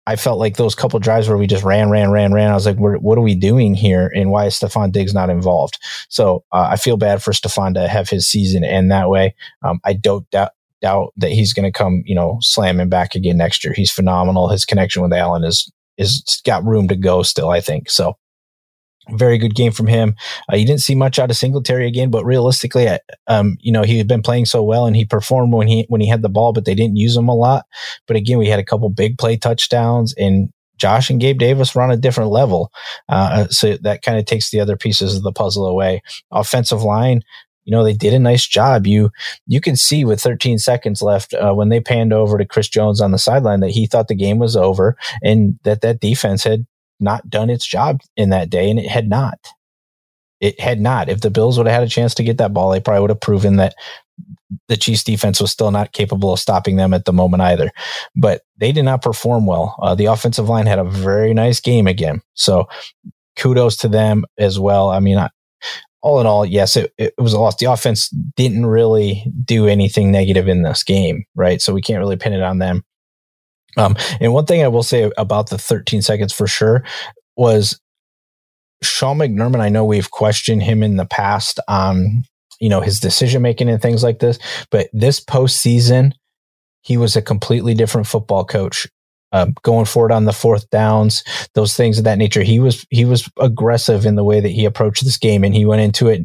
I 0.08 0.16
felt 0.16 0.38
like 0.38 0.56
those 0.56 0.74
couple 0.74 0.98
drives 1.00 1.28
where 1.28 1.36
we 1.36 1.46
just 1.46 1.64
ran, 1.64 1.90
ran, 1.90 2.10
ran, 2.10 2.32
ran. 2.32 2.50
I 2.50 2.54
was 2.54 2.64
like, 2.64 2.78
what 2.78 3.18
are 3.18 3.22
we 3.22 3.34
doing 3.34 3.74
here? 3.74 4.10
And 4.14 4.30
why 4.30 4.46
is 4.46 4.54
Stefon 4.54 4.90
Diggs 4.90 5.12
not 5.12 5.28
involved? 5.28 5.78
So 6.08 6.44
uh, 6.50 6.68
I 6.70 6.76
feel 6.76 6.96
bad 6.96 7.22
for 7.22 7.32
Stefon 7.32 7.74
to 7.74 7.86
have 7.86 8.08
his 8.08 8.26
season 8.26 8.64
end 8.64 8.90
that 8.90 9.10
way. 9.10 9.34
Um, 9.62 9.80
I 9.84 9.92
don't 9.92 10.28
doubt, 10.30 10.52
doubt 10.80 11.12
that 11.16 11.32
he's 11.32 11.52
going 11.52 11.70
to 11.70 11.76
come, 11.76 12.02
you 12.06 12.14
know, 12.14 12.38
slamming 12.40 12.88
back 12.88 13.14
again 13.14 13.36
next 13.36 13.64
year. 13.64 13.72
He's 13.74 13.92
phenomenal. 13.92 14.48
His 14.48 14.64
connection 14.64 15.02
with 15.02 15.12
Allen 15.12 15.44
is 15.44 15.70
is 15.96 16.40
got 16.44 16.64
room 16.64 16.88
to 16.88 16.96
go 16.96 17.22
still. 17.22 17.50
I 17.50 17.60
think 17.60 17.90
so 17.90 18.16
very 19.10 19.38
good 19.38 19.54
game 19.54 19.72
from 19.72 19.86
him. 19.86 20.14
Uh, 20.52 20.56
you 20.56 20.66
didn't 20.66 20.80
see 20.80 20.94
much 20.94 21.18
out 21.18 21.30
of 21.30 21.36
Singletary 21.36 21.86
again, 21.86 22.10
but 22.10 22.24
realistically, 22.24 22.88
um, 23.26 23.56
you 23.60 23.72
know, 23.72 23.82
he 23.82 23.98
had 23.98 24.08
been 24.08 24.22
playing 24.22 24.46
so 24.46 24.62
well 24.62 24.86
and 24.86 24.96
he 24.96 25.04
performed 25.04 25.52
when 25.52 25.68
he 25.68 25.86
when 25.88 26.00
he 26.00 26.08
had 26.08 26.22
the 26.22 26.28
ball, 26.28 26.52
but 26.52 26.64
they 26.64 26.74
didn't 26.74 26.96
use 26.96 27.16
him 27.16 27.28
a 27.28 27.34
lot. 27.34 27.66
But 28.06 28.16
again, 28.16 28.38
we 28.38 28.48
had 28.48 28.60
a 28.60 28.64
couple 28.64 28.88
big 28.90 29.18
play 29.18 29.36
touchdowns, 29.36 30.14
and 30.18 30.50
Josh 30.76 31.10
and 31.10 31.20
Gabe 31.20 31.38
Davis 31.38 31.74
were 31.74 31.82
on 31.82 31.90
a 31.90 31.96
different 31.96 32.30
level. 32.30 32.70
Uh, 33.08 33.48
so 33.48 33.76
that 33.78 34.02
kind 34.02 34.18
of 34.18 34.26
takes 34.26 34.50
the 34.50 34.60
other 34.60 34.76
pieces 34.76 35.16
of 35.16 35.22
the 35.22 35.32
puzzle 35.32 35.66
away. 35.66 36.02
Offensive 36.30 36.82
line. 36.82 37.22
You 37.68 37.72
know 37.72 37.84
they 37.84 37.92
did 37.92 38.14
a 38.14 38.18
nice 38.18 38.46
job. 38.46 38.86
You 38.86 39.10
you 39.46 39.60
can 39.60 39.76
see 39.76 40.02
with 40.02 40.22
13 40.22 40.58
seconds 40.58 41.02
left 41.02 41.34
uh, 41.34 41.52
when 41.52 41.68
they 41.68 41.80
panned 41.80 42.14
over 42.14 42.38
to 42.38 42.46
Chris 42.46 42.66
Jones 42.66 42.98
on 42.98 43.10
the 43.10 43.18
sideline 43.18 43.60
that 43.60 43.72
he 43.72 43.86
thought 43.86 44.08
the 44.08 44.14
game 44.14 44.38
was 44.38 44.56
over 44.56 44.96
and 45.22 45.58
that 45.64 45.82
that 45.82 46.00
defense 46.00 46.44
had 46.44 46.66
not 46.98 47.28
done 47.28 47.50
its 47.50 47.66
job 47.66 48.00
in 48.16 48.30
that 48.30 48.48
day, 48.48 48.70
and 48.70 48.78
it 48.78 48.88
had 48.88 49.10
not. 49.10 49.38
It 50.40 50.58
had 50.58 50.80
not. 50.80 51.10
If 51.10 51.20
the 51.20 51.28
Bills 51.28 51.58
would 51.58 51.66
have 51.66 51.74
had 51.74 51.86
a 51.86 51.90
chance 51.90 52.14
to 52.14 52.24
get 52.24 52.38
that 52.38 52.54
ball, 52.54 52.70
they 52.70 52.80
probably 52.80 53.02
would 53.02 53.10
have 53.10 53.20
proven 53.20 53.56
that 53.56 53.74
the 54.68 54.78
Chiefs 54.78 55.04
defense 55.04 55.38
was 55.38 55.52
still 55.52 55.70
not 55.70 55.92
capable 55.92 56.32
of 56.32 56.38
stopping 56.38 56.76
them 56.76 56.94
at 56.94 57.04
the 57.04 57.12
moment 57.12 57.42
either. 57.42 57.70
But 58.16 58.44
they 58.56 58.72
did 58.72 58.84
not 58.86 59.02
perform 59.02 59.44
well. 59.44 59.76
Uh, 59.82 59.94
the 59.94 60.06
offensive 60.06 60.48
line 60.48 60.64
had 60.64 60.78
a 60.78 60.84
very 60.84 61.34
nice 61.34 61.60
game 61.60 61.86
again. 61.86 62.22
So 62.32 62.66
kudos 63.36 63.76
to 63.78 63.88
them 63.88 64.24
as 64.38 64.58
well. 64.58 64.88
I 64.88 65.00
mean, 65.00 65.18
I, 65.18 65.28
all 66.00 66.20
in 66.20 66.26
all, 66.26 66.46
yes, 66.46 66.76
it, 66.76 66.92
it 66.96 67.14
was 67.18 67.32
a 67.32 67.40
loss. 67.40 67.56
The 67.56 67.66
offense 67.66 68.08
didn't 68.08 68.66
really 68.66 69.24
do 69.44 69.66
anything 69.66 70.10
negative 70.10 70.48
in 70.48 70.62
this 70.62 70.82
game, 70.82 71.24
right? 71.34 71.60
So 71.60 71.72
we 71.72 71.82
can't 71.82 71.98
really 71.98 72.16
pin 72.16 72.32
it 72.32 72.42
on 72.42 72.58
them. 72.58 72.84
Um, 73.76 73.96
and 74.20 74.32
one 74.32 74.46
thing 74.46 74.62
I 74.62 74.68
will 74.68 74.82
say 74.82 75.10
about 75.16 75.50
the 75.50 75.58
13 75.58 76.02
seconds 76.02 76.32
for 76.32 76.46
sure 76.46 76.84
was 77.36 77.80
Sean 78.82 79.18
McDermott. 79.18 79.60
I 79.60 79.68
know 79.68 79.84
we've 79.84 80.10
questioned 80.10 80.62
him 80.62 80.82
in 80.82 80.96
the 80.96 81.06
past 81.06 81.60
on, 81.68 82.24
you 82.60 82.68
know, 82.68 82.80
his 82.80 83.00
decision 83.00 83.42
making 83.42 83.68
and 83.68 83.80
things 83.80 84.02
like 84.02 84.18
this, 84.18 84.38
but 84.70 84.88
this 84.92 85.20
postseason, 85.24 86.12
he 86.82 86.96
was 86.96 87.16
a 87.16 87.22
completely 87.22 87.74
different 87.74 88.06
football 88.06 88.44
coach. 88.44 88.86
Um, 89.32 89.54
going 89.62 89.84
forward 89.84 90.12
on 90.12 90.24
the 90.24 90.32
fourth 90.32 90.70
downs, 90.70 91.22
those 91.54 91.74
things 91.74 91.98
of 91.98 92.04
that 92.04 92.18
nature. 92.18 92.42
He 92.42 92.58
was 92.58 92.86
he 92.90 93.04
was 93.04 93.28
aggressive 93.38 94.06
in 94.06 94.14
the 94.14 94.24
way 94.24 94.40
that 94.40 94.48
he 94.48 94.64
approached 94.64 95.04
this 95.04 95.18
game, 95.18 95.44
and 95.44 95.54
he 95.54 95.66
went 95.66 95.82
into 95.82 96.08
it 96.08 96.22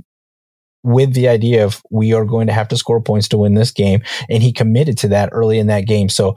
with 0.84 1.14
the 1.14 1.28
idea 1.30 1.66
of 1.66 1.82
we 1.90 2.14
are 2.14 2.26
going 2.26 2.48
to 2.48 2.54
have 2.54 2.68
to 2.68 2.78
score 2.78 3.02
points 3.02 3.28
to 3.30 3.38
win 3.38 3.56
this 3.56 3.72
game. 3.72 4.02
And 4.30 4.44
he 4.44 4.52
committed 4.52 4.98
to 5.00 5.08
that 5.10 5.30
early 5.32 5.58
in 5.58 5.68
that 5.68 5.88
game. 5.88 6.10
So, 6.10 6.36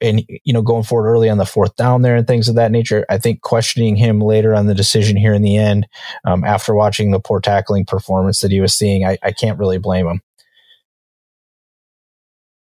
and, 0.00 0.24
you 0.44 0.52
know, 0.52 0.62
going 0.62 0.82
forward 0.82 1.10
early 1.10 1.28
on 1.28 1.38
the 1.38 1.44
fourth 1.44 1.76
down 1.76 2.02
there 2.02 2.16
and 2.16 2.26
things 2.26 2.48
of 2.48 2.54
that 2.54 2.72
nature, 2.72 3.04
I 3.10 3.18
think 3.18 3.42
questioning 3.42 3.96
him 3.96 4.20
later 4.20 4.54
on 4.54 4.66
the 4.66 4.74
decision 4.74 5.16
here 5.16 5.34
in 5.34 5.42
the 5.42 5.58
end, 5.58 5.86
um, 6.24 6.42
after 6.42 6.74
watching 6.74 7.10
the 7.10 7.20
poor 7.20 7.40
tackling 7.40 7.84
performance 7.84 8.40
that 8.40 8.50
he 8.50 8.60
was 8.60 8.74
seeing, 8.74 9.04
I, 9.04 9.18
I 9.22 9.32
can't 9.32 9.58
really 9.58 9.78
blame 9.78 10.06
him. 10.06 10.22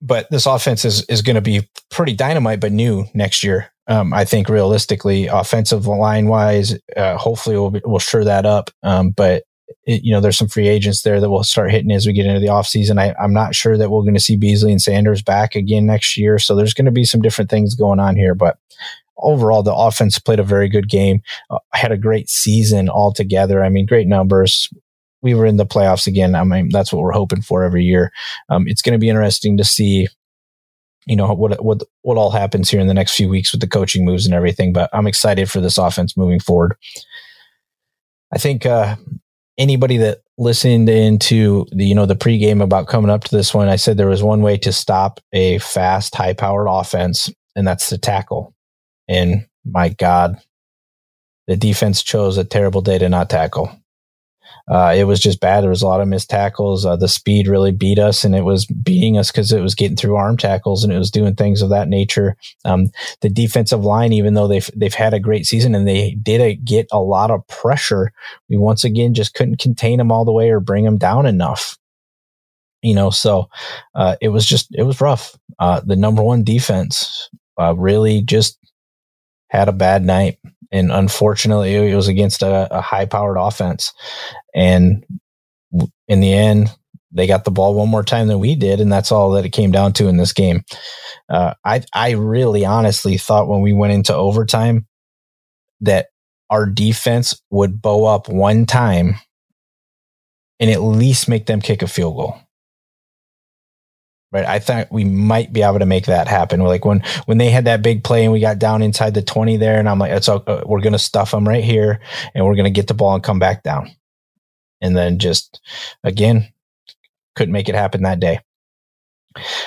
But 0.01 0.31
this 0.31 0.47
offense 0.47 0.85
is, 0.85 1.05
is 1.07 1.23
going 1.23 1.37
to 1.37 1.43
be 1.43 1.69
pretty 1.91 2.15
dynamite, 2.15 2.61
but 2.61 2.73
new 2.73 3.07
next 3.15 3.43
year. 3.43 3.73
Um, 3.89 4.13
I 4.13 4.25
think 4.25 4.49
realistically, 4.49 5.27
offensive 5.27 5.87
line 5.87 6.29
wise, 6.29 6.77
uh, 6.97 7.17
hopefully 7.17 7.57
we'll, 7.57 7.81
we'll 7.85 7.99
sure 7.99 8.25
that 8.25 8.45
up. 8.45 8.71
Um, 8.83 9.11
but 9.11 9.45
it, 9.87 10.03
you 10.05 10.13
know, 10.13 10.21
there's 10.21 10.37
some 10.37 10.49
free 10.49 10.69
agents 10.69 11.03
there 11.03 11.21
that 11.21 11.31
will 11.31 11.43
start 11.43 11.71
hitting 11.71 11.91
as 11.91 12.07
we 12.07 12.13
get 12.13 12.27
into 12.27 12.41
the 12.41 12.47
offseason. 12.47 13.01
I, 13.01 13.15
I'm 13.21 13.33
not 13.33 13.55
sure 13.55 13.77
that 13.79 13.91
we're 13.91 14.03
going 14.03 14.15
to 14.15 14.21
see 14.21 14.37
Beasley 14.37 14.73
and 14.73 14.83
Sanders 14.83 15.23
back 15.23 15.55
again 15.55 15.87
next 15.87 16.17
year. 16.17 16.39
So 16.39 16.55
there's 16.55 16.75
going 16.75 16.85
to 16.85 16.93
be 16.93 17.05
some 17.05 17.23
different 17.23 17.51
things 17.51 17.75
going 17.75 17.99
on 17.99 18.15
here. 18.15 18.35
But 18.35 18.59
overall, 19.17 19.63
the 19.63 19.75
offense 19.75 20.19
played 20.19 20.41
a 20.41 20.45
very 20.45 20.69
good 20.69 20.89
game, 20.89 21.23
uh, 21.51 21.59
had 21.73 21.93
a 21.93 21.99
great 21.99 22.29
season 22.29 22.89
altogether. 22.89 23.65
I 23.65 23.71
mean, 23.71 23.87
great 23.87 24.07
numbers. 24.07 24.69
We 25.23 25.35
were 25.35 25.47
in 25.47 25.57
the 25.57 25.67
playoffs 25.67 26.07
again. 26.07 26.35
I 26.35 26.45
mean, 26.45 26.69
that's 26.71 26.93
what 26.93 27.03
we're 27.03 27.13
hoping 27.13 27.43
for 27.43 27.65
every 27.65 27.85
year. 27.85 28.13
Um, 28.49 28.69
it's 28.69 28.83
going 28.83 28.93
to 28.93 28.99
be 28.99 29.09
interesting 29.09 29.57
to 29.57 29.65
see 29.65 30.09
you 31.09 31.17
know 31.17 31.33
what 31.33 31.65
what 31.65 31.83
what 32.03 32.19
all 32.19 32.31
happens 32.31 32.69
here 32.69 32.81
in 32.81 32.87
the 32.87 32.95
next 32.95 33.17
few 33.17 33.29
weeks 33.29 33.51
with 33.51 33.63
the 33.63 33.67
coaching 33.67 34.05
moves 34.05 34.27
and 34.27 34.35
everything. 34.35 34.73
But 34.73 34.91
I'm 34.93 35.07
excited 35.07 35.51
for 35.51 35.61
this 35.61 35.79
offense 35.79 36.17
moving 36.17 36.39
forward. 36.39 36.77
I 38.33 38.37
think 38.37 38.67
uh, 38.67 38.97
anybody 39.57 39.97
that 39.97 40.19
listened 40.37 40.91
into 40.91 41.67
the 41.73 41.87
you 41.87 41.95
know 41.95 42.05
the 42.05 42.15
pregame 42.15 42.63
about 42.63 42.89
coming 42.89 43.11
up 43.11 43.25
to 43.25 43.37
this 43.37 43.55
one, 43.55 43.69
I 43.69 43.77
said 43.77 43.97
there 43.97 44.07
was 44.07 44.23
one 44.23 44.43
way 44.43 44.59
to 44.59 44.73
stop 44.73 45.21
a 45.33 45.59
fast, 45.59 46.15
high-powered 46.15 46.69
offense, 46.69 47.33
and 47.57 47.67
that's 47.67 47.89
to 47.89 47.97
tackle. 47.97 48.55
And 49.09 49.47
my 49.65 49.89
God, 49.89 50.39
the 51.47 51.57
defense 51.57 52.03
chose 52.03 52.37
a 52.37 52.45
terrible 52.45 52.83
day 52.83 52.99
to 52.99 53.09
not 53.09 53.31
tackle. 53.31 53.75
Uh, 54.71 54.95
it 54.95 55.05
was 55.05 55.19
just 55.19 55.41
bad. 55.41 55.63
There 55.63 55.71
was 55.71 55.83
a 55.83 55.87
lot 55.87 56.01
of 56.01 56.09
missed 56.09 56.29
tackles. 56.29 56.85
Uh, 56.85 56.97
the 56.97 57.09
speed 57.09 57.49
really 57.49 57.73
beat 57.73 57.99
us, 57.99 58.25
and 58.25 58.35
it 58.35 58.45
was 58.45 58.67
beating 58.67 59.17
us 59.17 59.31
because 59.31 59.51
it 59.53 59.63
was 59.63 59.75
getting 59.75 59.97
through 59.97 60.17
arm 60.17 60.37
tackles 60.37 60.85
and 60.85 60.93
it 60.93 60.99
was 60.99 61.11
doing 61.11 61.35
things 61.35 61.63
of 61.63 61.71
that 61.71 61.89
nature. 61.89 62.37
Um, 62.65 62.91
the 63.21 63.31
defensive 63.31 63.85
line, 63.85 64.13
even 64.13 64.35
though 64.35 64.47
they've 64.47 64.71
they've 64.77 64.93
had 64.93 65.15
a 65.15 65.21
great 65.21 65.47
season 65.47 65.75
and 65.75 65.89
they 65.89 66.17
did 66.23 66.41
a, 66.41 66.55
get 66.55 66.87
a 66.93 67.01
lot 67.01 67.31
of 67.31 67.47
pressure, 67.49 68.13
we 68.49 68.57
once 68.57 68.85
again 68.85 69.15
just 69.15 69.35
couldn't 69.35 69.59
contain 69.61 69.99
them 69.99 70.13
all 70.13 70.25
the 70.25 70.33
way 70.33 70.51
or 70.51 70.61
bring 70.61 70.85
them 70.85 70.99
down 70.99 71.25
enough. 71.25 71.79
You 72.83 72.95
know, 72.95 73.11
so 73.11 73.49
uh, 73.95 74.17
it 74.21 74.29
was 74.29 74.45
just 74.45 74.69
it 74.75 74.83
was 74.83 75.01
rough. 75.01 75.37
Uh, 75.59 75.81
the 75.85 75.97
number 75.97 76.23
one 76.23 76.45
defense 76.45 77.31
uh, 77.59 77.75
really 77.75 78.21
just 78.23 78.59
had 79.49 79.69
a 79.69 79.73
bad 79.73 80.05
night 80.05 80.39
and 80.71 80.93
unfortunately 80.93 81.75
it 81.75 81.95
was 81.95 82.09
against 82.09 82.43
a, 82.43 82.69
a 82.77 82.81
high 82.81 83.07
powered 83.07 83.37
offense. 83.39 83.93
And 84.55 85.05
in 86.09 86.21
the 86.21 86.33
end 86.33 86.71
they 87.11 87.27
got 87.27 87.45
the 87.45 87.51
ball 87.51 87.75
one 87.75 87.89
more 87.89 88.03
time 88.03 88.29
than 88.29 88.39
we 88.39 88.55
did 88.55 88.81
and 88.81 88.93
that's 88.93 89.11
all 89.11 89.31
that 89.31 89.45
it 89.45 89.51
came 89.51 89.71
down 89.71 89.93
to 89.95 90.09
in 90.09 90.17
this 90.17 90.33
game. 90.33 90.63
Uh, 91.29 91.55
i 91.65 91.83
i 91.93 92.13
really 92.13 92.65
honestly 92.65 93.19
thought 93.19 93.49
when 93.49 93.61
we 93.61 93.73
went 93.73 93.93
into 93.93 94.15
overtime 94.15 94.87
that 95.81 96.07
our 96.51 96.67
defense 96.67 97.41
would 97.51 97.81
bow 97.81 98.07
up 98.07 98.29
one 98.29 98.67
time 98.67 99.15
and 100.61 100.71
at 100.71 100.81
least 100.83 101.29
make 101.29 101.47
them 101.47 101.61
kick 101.61 101.83
a 101.83 101.87
field 101.87 102.17
goal 102.17 102.39
right? 104.33 104.45
I 104.45 104.59
thought 104.59 104.93
we 104.93 105.05
might 105.05 105.53
be 105.53 105.63
able 105.63 105.79
to 105.79 105.87
make 105.87 106.07
that 106.07 106.29
happen. 106.29 106.61
Like 106.61 106.85
when 106.85 107.03
when 107.27 107.39
they 107.39 107.51
had 107.51 107.65
that 107.65 107.83
big 107.83 108.05
play 108.05 108.25
and 108.25 108.33
we 108.33 108.41
got 108.41 108.59
down 108.59 108.83
inside 108.83 109.15
the 109.15 109.23
twenty 109.23 109.57
there, 109.57 109.79
and 109.79 109.89
I'm 109.89 109.99
like, 109.99 110.13
it's 110.13 110.29
okay, 110.29 110.63
we're 110.67 110.81
gonna 110.81 110.99
stuff 110.99 111.31
them 111.31 111.49
right 111.49 111.65
here, 111.65 112.01
and 112.35 112.45
we're 112.45 112.57
gonna 112.57 112.71
get 112.71 112.87
the 112.87 112.95
ball 112.95 113.15
and 113.15 113.23
come 113.23 113.39
back 113.39 113.63
down, 113.63 113.91
and 114.81 114.97
then 114.97 115.19
just 115.19 115.61
again 116.05 116.49
couldn't 117.35 117.53
make 117.53 117.69
it 117.69 117.75
happen 117.75 118.03
that 118.03 118.21
day. 118.21 118.41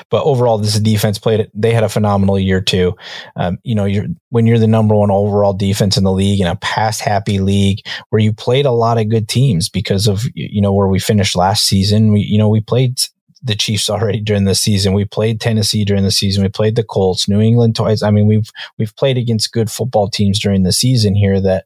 But 0.10 0.24
overall, 0.24 0.58
this 0.58 0.80
defense 0.80 1.18
played. 1.18 1.50
They 1.54 1.72
had 1.72 1.84
a 1.84 1.90
phenomenal 1.90 2.38
year 2.38 2.62
too. 2.62 2.96
Um, 3.36 3.58
you 3.64 3.76
know, 3.76 3.86
you're 3.86 4.08
when 4.30 4.46
you're 4.46 4.60
the 4.60 4.68
number 4.68 4.96
one 4.96 5.12
overall 5.12 5.54
defense 5.54 5.98
in 5.98 6.04
the 6.04 6.12
league 6.12 6.42
in 6.42 6.48
a 6.48 6.56
pass 6.58 7.00
happy 7.00 7.40
league 7.40 7.80
where 8.10 8.22
you 8.22 8.34
played 8.34 8.66
a 8.66 8.72
lot 8.72 8.98
of 8.98 9.10
good 9.10 9.28
teams 9.28 9.70
because 9.70 10.08
of 10.08 10.24
you 10.34 10.62
know 10.62 10.74
where 10.74 10.88
we 10.88 11.00
finished 11.00 11.36
last 11.36 11.66
season. 11.66 12.12
We 12.12 12.22
you 12.22 12.38
know 12.38 12.50
we 12.50 12.60
played 12.60 13.00
the 13.44 13.56
Chiefs 13.56 13.90
already 13.90 14.22
during 14.22 14.46
the 14.46 14.56
season. 14.56 14.94
We 14.94 15.06
played 15.06 15.42
Tennessee 15.42 15.84
during 15.84 16.04
the 16.04 16.12
season. 16.12 16.44
We 16.44 16.50
played 16.50 16.76
the 16.76 16.84
Colts, 16.84 17.28
New 17.28 17.42
England 17.42 17.76
twice. 17.76 18.04
I 18.04 18.12
mean, 18.12 18.28
we've 18.28 18.50
we've 18.78 18.96
played 18.96 19.18
against 19.18 19.52
good 19.52 19.72
football 19.72 20.10
teams 20.10 20.40
during 20.40 20.64
the 20.64 20.72
season 20.72 21.16
here 21.16 21.42
that 21.42 21.66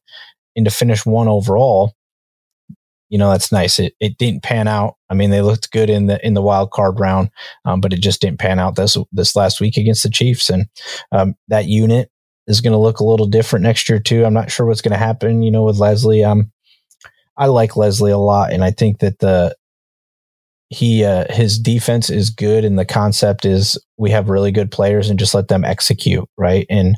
and 0.55 0.65
to 0.65 0.72
finish 0.72 1.05
one 1.05 1.27
overall, 1.27 1.94
you 3.10 3.17
know, 3.17 3.29
that's 3.29 3.51
nice. 3.51 3.77
It 3.79 3.94
it 4.00 4.17
didn't 4.17 4.44
pan 4.44 4.67
out. 4.67 4.96
I 5.10 5.13
mean, 5.13 5.29
they 5.29 5.41
looked 5.41 5.72
good 5.72 5.89
in 5.89 6.08
the 6.08 6.25
in 6.25 6.34
the 6.34 6.41
wild 6.41 6.72
card 6.72 7.00
round, 7.00 7.29
um, 7.65 7.82
but 7.82 7.94
it 7.94 8.01
just 8.01 8.22
didn't 8.22 8.39
pan 8.39 8.60
out 8.60 8.75
this 8.75 8.98
this 9.12 9.36
last 9.36 9.60
week 9.60 9.77
against 9.77 10.03
the 10.03 10.10
Chiefs. 10.10 10.50
And 10.50 10.67
um, 11.12 11.36
that 11.50 11.65
unit 11.65 12.10
is 12.48 12.62
going 12.62 12.74
to 12.74 12.79
look 12.79 13.00
a 13.00 13.05
little 13.05 13.27
different 13.27 13.63
next 13.63 13.89
year 13.89 14.00
too. 14.00 14.25
I'm 14.25 14.34
not 14.34 14.51
sure 14.51 14.65
what's 14.65 14.82
going 14.82 14.94
to 14.94 14.98
happen. 14.98 15.44
You 15.44 15.51
know, 15.51 15.63
with 15.63 15.77
Leslie, 15.77 16.24
um, 16.24 16.51
I 17.38 17.48
like 17.48 17.75
Leslie 17.75 18.12
a 18.12 18.17
lot, 18.17 18.53
and 18.53 18.63
I 18.63 18.72
think 18.72 19.00
that 19.00 19.20
the 19.20 19.55
he 20.69 21.03
uh, 21.05 21.25
his 21.31 21.60
defense 21.60 22.10
is 22.10 22.29
good 22.29 22.65
and 22.65 22.77
the 22.77 22.86
concept 22.86 23.45
is 23.45 23.77
we 23.98 24.10
have 24.12 24.29
really 24.29 24.51
good 24.51 24.72
players 24.72 25.10
and 25.10 25.19
just 25.19 25.34
let 25.34 25.48
them 25.48 25.63
execute 25.63 26.27
right? 26.38 26.65
And 26.69 26.95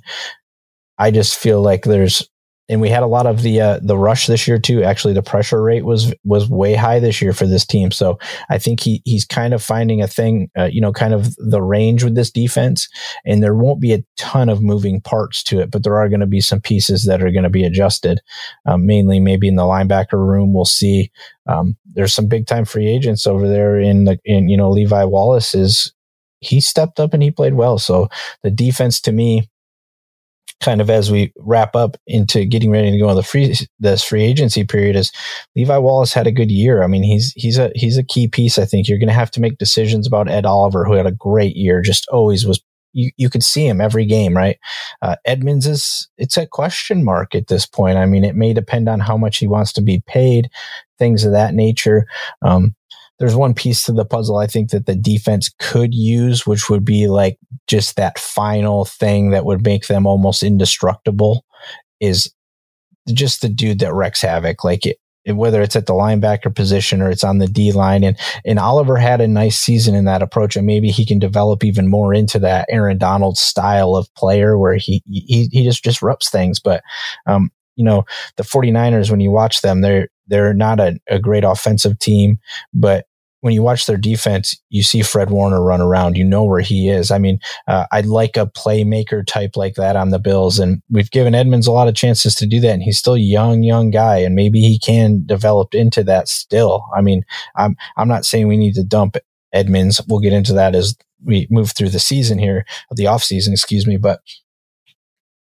i 1.00 1.12
just 1.12 1.38
feel 1.38 1.62
like 1.62 1.83
there's 1.83 2.27
and 2.69 2.81
we 2.81 2.89
had 2.89 3.03
a 3.03 3.07
lot 3.07 3.25
of 3.25 3.41
the 3.41 3.62
uh, 3.62 3.79
the 3.81 3.97
rush 3.97 4.27
this 4.27 4.47
year 4.47 4.59
too. 4.59 4.83
Actually, 4.83 5.13
the 5.13 5.24
pressure 5.24 5.62
rate 5.62 5.86
was 5.86 6.13
was 6.24 6.50
way 6.50 6.75
high 6.75 7.00
this 7.00 7.21
year 7.21 7.33
for 7.33 7.45
this 7.45 7.65
team. 7.65 7.91
So 7.91 8.19
I 8.50 8.57
think 8.57 8.81
he 8.81 9.01
he's 9.05 9.25
kind 9.25 9.53
of 9.53 9.63
finding 9.63 10.01
a 10.01 10.07
thing, 10.07 10.50
uh, 10.57 10.65
you 10.65 10.81
know, 10.81 10.91
kind 10.91 11.13
of 11.13 11.36
the 11.38 11.62
range 11.62 12.03
with 12.03 12.15
this 12.15 12.31
defense. 12.31 12.89
And 13.25 13.41
there 13.41 13.55
won't 13.55 13.81
be 13.81 13.93
a 13.93 14.03
ton 14.17 14.50
of 14.50 14.62
moving 14.62 15.01
parts 15.01 15.43
to 15.43 15.59
it, 15.59 15.71
but 15.71 15.83
there 15.83 15.97
are 15.97 16.09
going 16.09 16.19
to 16.19 16.25
be 16.25 16.41
some 16.41 16.59
pieces 16.59 17.05
that 17.05 17.21
are 17.24 17.31
going 17.31 17.43
to 17.43 17.50
be 17.50 17.63
adjusted. 17.63 18.19
Um, 18.65 18.86
mainly, 18.86 19.19
maybe 19.19 19.47
in 19.47 19.55
the 19.55 19.63
linebacker 19.63 20.13
room, 20.13 20.53
we'll 20.53 20.65
see. 20.65 21.12
Um, 21.47 21.77
there's 21.93 22.13
some 22.13 22.27
big 22.27 22.47
time 22.47 22.65
free 22.65 22.88
agents 22.88 23.25
over 23.25 23.47
there 23.47 23.79
in 23.79 24.03
the 24.03 24.19
in 24.25 24.50
you 24.50 24.57
know 24.57 24.69
Levi 24.69 25.05
Wallace 25.05 25.55
is 25.55 25.93
he 26.39 26.62
stepped 26.62 27.00
up 27.00 27.13
and 27.13 27.24
he 27.24 27.31
played 27.31 27.53
well. 27.53 27.79
So 27.79 28.09
the 28.43 28.51
defense 28.51 29.00
to 29.01 29.12
me 29.12 29.50
kind 30.62 30.82
of 30.82 30.90
as 30.90 31.12
we 31.12 31.32
wrap 31.38 31.76
up 31.76 31.98
into 32.08 32.46
getting 32.46 32.72
ready 32.72 32.92
to 32.92 32.98
go 32.98 33.10
on 33.10 33.16
the 33.16 33.24
free 33.24 33.56
this 33.80 34.04
free 34.04 34.24
agency 34.24 34.64
period 34.64 34.96
is 34.96 35.12
Levi 35.56 35.78
Wallace 35.78 36.14
had 36.14 36.28
a 36.28 36.32
good 36.32 36.52
year. 36.52 36.84
I 36.84 36.88
mean, 36.88 37.04
he's 37.04 37.34
he's 37.36 37.58
a 37.58 37.72
he's 37.76 37.98
a 37.98 38.04
key 38.04 38.28
piece. 38.28 38.58
I 38.58 38.66
think 38.66 38.88
you're 38.88 39.00
going 39.00 39.08
to 39.08 39.14
have 39.14 39.32
to 39.32 39.42
make 39.42 39.58
decisions 39.58 40.08
about 40.08 40.30
Ed 40.30 40.46
Oliver, 40.46 40.86
who 40.86 40.94
had 40.94 41.06
a 41.06 41.12
great 41.12 41.56
year, 41.56 41.82
just 41.82 42.08
always 42.10 42.46
was. 42.46 42.62
You, 42.94 43.12
you 43.18 43.30
could 43.30 43.44
see 43.44 43.68
him 43.68 43.80
every 43.80 44.06
game, 44.06 44.36
right? 44.36 44.58
Uh, 45.04 45.18
Edmunds 45.24 45.68
is 45.68 46.10
it's 46.18 46.38
a 46.38 46.48
question 46.48 47.04
mark 47.04 47.36
at 47.36 47.48
this 47.48 47.68
point. 47.68 47.98
I 47.98 48.08
mean, 48.08 48.24
it 48.24 48.36
may 48.36 48.54
depend 48.54 48.90
on 48.90 49.00
how 49.00 49.18
much 49.18 49.38
he 49.38 49.46
wants 49.46 49.72
to 49.74 49.82
be 49.82 50.02
paid, 50.08 50.50
things 50.98 51.24
of 51.24 51.32
that 51.34 51.54
nature. 51.54 52.08
Um, 52.42 52.76
there's 53.19 53.36
one 53.36 53.53
piece 53.53 53.83
to 53.83 53.91
the 53.91 54.05
puzzle 54.05 54.38
I 54.38 54.47
think 54.47 54.69
that 54.69 54.86
the 54.86 54.95
defense 54.95 55.50
could 55.59 55.93
use, 55.93 56.45
which 56.45 56.69
would 56.69 56.86
be 56.86 57.07
like 57.07 57.38
just 57.67 57.95
that 57.95 58.19
final 58.19 58.86
thing 58.86 59.31
that 59.31 59.45
would 59.45 59.63
make 59.63 59.88
them 59.88 60.05
almost 60.05 60.43
indestructible 60.43 61.43
is 62.00 62.33
just 63.07 63.41
the 63.41 63.50
dude 63.50 63.79
that 63.79 63.93
wrecks 63.93 64.21
havoc. 64.21 64.63
Like 64.63 64.86
it, 64.86 64.97
whether 65.25 65.62
it's 65.62 65.75
at 65.75 65.88
the 65.88 65.93
linebacker 65.93 66.53
position 66.53 67.01
or 67.01 67.09
it's 67.09 67.24
on 67.24 67.39
the 67.39 67.47
D 67.47 67.71
line. 67.71 68.03
And, 68.03 68.17
and 68.45 68.59
Oliver 68.59 68.97
had 68.97 69.19
a 69.19 69.27
nice 69.27 69.57
season 69.57 69.95
in 69.95 70.05
that 70.05 70.21
approach. 70.21 70.55
And 70.55 70.65
maybe 70.65 70.89
he 70.89 71.05
can 71.05 71.19
develop 71.19 71.63
even 71.63 71.88
more 71.88 72.13
into 72.13 72.39
that 72.39 72.67
Aaron 72.69 72.97
Donald 72.97 73.38
style 73.38 73.95
of 73.95 74.13
player 74.15 74.57
where 74.57 74.75
he, 74.75 75.03
he, 75.05 75.50
he 75.51 75.63
just 75.63 75.83
disrupts 75.83 76.29
things. 76.29 76.59
But, 76.59 76.81
um, 77.25 77.51
you 77.75 77.83
know, 77.83 78.05
the 78.38 78.43
49ers, 78.43 79.12
when 79.12 79.19
you 79.19 79.31
watch 79.31 79.62
them, 79.62 79.81
they're, 79.81 80.07
they're 80.27 80.53
not 80.53 80.79
a, 80.79 81.00
a 81.10 81.19
great 81.19 81.43
offensive 81.43 82.00
team, 82.00 82.39
but 82.74 83.05
when 83.41 83.53
you 83.53 83.62
watch 83.62 83.86
their 83.86 83.98
defense, 83.98 84.60
you 84.69 84.81
see 84.81 85.01
Fred 85.01 85.29
Warner 85.29 85.63
run 85.63 85.79
around. 85.79 86.17
You 86.17 86.24
know 86.24 86.43
where 86.43 86.62
he 86.62 86.89
is. 86.89 87.12
I 87.12 87.19
mean, 87.19 87.39
uh, 87.67 87.86
I'd 87.91 88.07
like 88.07 88.36
a 88.36 88.48
playmaker 88.48 89.25
type 89.25 89.55
like 89.55 89.75
that 89.75 89.96
on 89.96 90.10
the 90.10 90.19
Bills, 90.19 90.60
and 90.60 90.81
we've 90.89 91.12
given 91.12 91.36
Edmunds 91.36 91.67
a 91.67 91.72
lot 91.72 91.88
of 91.88 91.96
chances 91.96 92.34
to 92.36 92.48
do 92.48 92.60
that, 92.62 92.74
and 92.74 92.84
he's 92.84 92.98
still 92.98 93.13
a 93.13 93.19
young, 93.19 93.63
young 93.63 93.91
guy, 93.91 94.17
and 94.17 94.36
maybe 94.36 94.62
he 94.62 94.79
can 94.79 95.24
develop 95.25 95.75
into 95.75 96.03
that 96.03 96.27
still. 96.27 96.84
I 96.96 97.01
mean, 97.01 97.24
I'm 97.55 97.75
I'm 97.96 98.07
not 98.07 98.25
saying 98.25 98.48
we 98.48 98.57
need 98.57 98.74
to 98.74 98.84
dump 98.84 99.17
Edmunds. 99.53 100.01
We'll 100.07 100.19
get 100.19 100.34
into 100.34 100.53
that 100.53 100.75
as 100.75 100.98
we 101.24 101.48
move 101.50 101.72
through 101.72 101.89
the 101.89 102.00
season 102.00 102.39
here, 102.39 102.65
the 102.91 103.07
off 103.07 103.24
season, 103.24 103.53
excuse 103.53 103.88
me, 103.88 103.98
but 103.98 104.19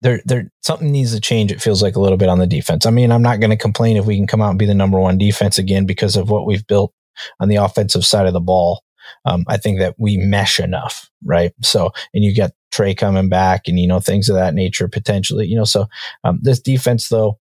there, 0.02 0.22
there, 0.26 0.52
something 0.62 0.92
needs 0.92 1.14
to 1.14 1.20
change. 1.20 1.52
It 1.52 1.62
feels 1.62 1.84
like 1.84 1.96
a 1.96 2.00
little 2.00 2.18
bit 2.18 2.30
on 2.30 2.40
the 2.40 2.48
defense. 2.48 2.86
I 2.86 2.92
mean, 2.92 3.12
I'm 3.12 3.22
not 3.22 3.40
going 3.40 3.52
to 3.52 3.58
complain 3.58 3.98
if 3.98 4.06
we 4.06 4.18
can 4.18 4.28
come 4.28 4.42
out 4.42 4.50
and 4.50 4.60
be 4.60 4.66
the 4.66 4.74
number 4.74 5.00
one 5.00 5.18
defense 5.18 5.58
again 5.58 5.86
because 5.86 6.16
of 6.16 6.30
what 6.30 6.46
we've 6.46 6.66
built 6.66 6.94
on 7.40 7.50
the 7.50 7.58
offensive 7.58 8.06
side 8.06 8.26
of 8.26 8.34
the 8.34 8.40
ball. 8.40 8.84
Um, 9.26 9.46
I 9.48 9.58
think 9.58 9.80
that 9.80 9.96
we 9.98 10.18
mesh 10.18 10.60
enough, 10.60 11.10
right? 11.24 11.54
So, 11.62 11.92
and 12.14 12.24
you 12.24 12.34
get 12.34 12.54
Trey 12.72 12.96
coming 12.96 13.30
back 13.30 13.68
and, 13.68 13.80
you 13.80 13.88
know, 13.88 14.00
things 14.00 14.30
of 14.30 14.36
that 14.36 14.54
nature 14.54 14.88
potentially, 14.88 15.48
you 15.48 15.56
know, 15.56 15.66
so, 15.66 15.88
um, 16.24 16.40
this 16.42 16.60
defense 16.60 17.10
though 17.10 17.40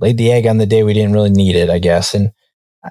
laid 0.00 0.18
the 0.18 0.32
egg 0.32 0.46
on 0.46 0.58
the 0.58 0.66
day 0.66 0.82
we 0.82 0.92
didn't 0.92 1.12
really 1.12 1.30
need 1.30 1.56
it, 1.56 1.70
I 1.70 1.78
guess. 1.78 2.14
And, 2.14 2.32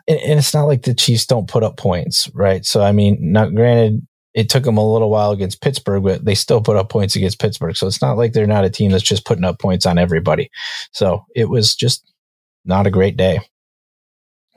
and 0.07 0.39
it's 0.39 0.53
not 0.53 0.65
like 0.65 0.83
the 0.83 0.93
Chiefs 0.93 1.25
don't 1.25 1.49
put 1.49 1.63
up 1.63 1.77
points, 1.77 2.29
right? 2.33 2.65
So, 2.65 2.81
I 2.81 2.93
mean, 2.93 3.17
not 3.19 3.53
granted, 3.53 4.07
it 4.33 4.49
took 4.49 4.63
them 4.63 4.77
a 4.77 4.91
little 4.91 5.09
while 5.09 5.31
against 5.31 5.61
Pittsburgh, 5.61 6.03
but 6.03 6.25
they 6.25 6.35
still 6.35 6.61
put 6.61 6.75
up 6.75 6.89
points 6.89 7.15
against 7.15 7.39
Pittsburgh. 7.39 7.75
So 7.75 7.87
it's 7.87 8.01
not 8.01 8.17
like 8.17 8.33
they're 8.33 8.47
not 8.47 8.65
a 8.65 8.69
team 8.69 8.91
that's 8.91 9.03
just 9.03 9.25
putting 9.25 9.43
up 9.43 9.59
points 9.59 9.85
on 9.85 9.97
everybody. 9.97 10.49
So 10.91 11.25
it 11.35 11.49
was 11.49 11.75
just 11.75 12.11
not 12.65 12.87
a 12.87 12.91
great 12.91 13.17
day. 13.17 13.41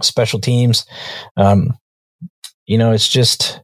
Special 0.03 0.40
teams, 0.40 0.87
um, 1.37 1.77
you 2.66 2.79
know, 2.79 2.92
it's 2.92 3.09
just, 3.09 3.61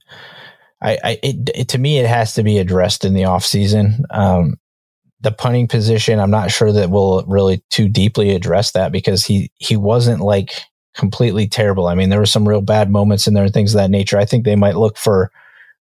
I, 0.80 0.98
I 1.02 1.18
it, 1.22 1.50
it, 1.54 1.68
to 1.68 1.78
me, 1.78 1.98
it 1.98 2.06
has 2.06 2.34
to 2.34 2.42
be 2.42 2.58
addressed 2.58 3.04
in 3.04 3.14
the 3.14 3.24
off 3.24 3.44
season. 3.44 4.04
Um, 4.10 4.56
the 5.20 5.30
punting 5.30 5.68
position, 5.68 6.18
I'm 6.18 6.30
not 6.30 6.50
sure 6.50 6.72
that 6.72 6.90
we'll 6.90 7.24
really 7.26 7.62
too 7.70 7.88
deeply 7.88 8.34
address 8.34 8.72
that 8.72 8.90
because 8.92 9.24
he 9.24 9.52
he 9.56 9.76
wasn't 9.76 10.20
like 10.20 10.62
completely 10.94 11.46
terrible. 11.46 11.86
I 11.86 11.94
mean, 11.94 12.08
there 12.08 12.18
were 12.18 12.26
some 12.26 12.48
real 12.48 12.60
bad 12.60 12.90
moments 12.90 13.26
in 13.26 13.34
there 13.34 13.44
and 13.44 13.54
things 13.54 13.74
of 13.74 13.78
that 13.78 13.90
nature. 13.90 14.18
I 14.18 14.24
think 14.24 14.44
they 14.44 14.56
might 14.56 14.76
look 14.76 14.96
for 14.96 15.30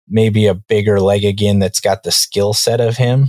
maybe 0.09 0.47
a 0.47 0.55
bigger 0.55 1.01
leg 1.01 1.25
again 1.25 1.59
that's 1.59 1.81
got 1.81 2.03
the 2.03 2.13
skill 2.13 2.55
set 2.55 2.81
of 2.81 2.97
him. 2.97 3.29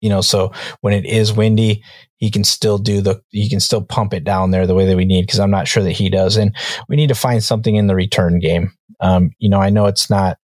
You 0.00 0.08
know, 0.08 0.20
so 0.20 0.52
when 0.80 0.94
it 0.94 1.04
is 1.04 1.32
windy, 1.32 1.82
he 2.18 2.30
can 2.30 2.44
still 2.44 2.78
do 2.78 3.00
the, 3.00 3.20
he 3.30 3.48
can 3.48 3.58
still 3.58 3.82
pump 3.82 4.14
it 4.14 4.22
down 4.22 4.52
there 4.52 4.66
the 4.66 4.74
way 4.74 4.86
that 4.86 4.96
we 4.96 5.04
need 5.04 5.22
because 5.22 5.40
I'm 5.40 5.50
not 5.50 5.66
sure 5.66 5.82
that 5.82 5.92
he 5.92 6.08
does. 6.08 6.36
And 6.36 6.54
we 6.88 6.96
need 6.96 7.08
to 7.08 7.14
find 7.16 7.42
something 7.42 7.74
in 7.74 7.88
the 7.88 7.96
return 7.96 8.38
game. 8.38 8.72
Um, 9.00 9.30
you 9.38 9.48
know, 9.48 9.60
I 9.60 9.70
know 9.70 9.86
it's 9.86 10.08
not 10.08 10.38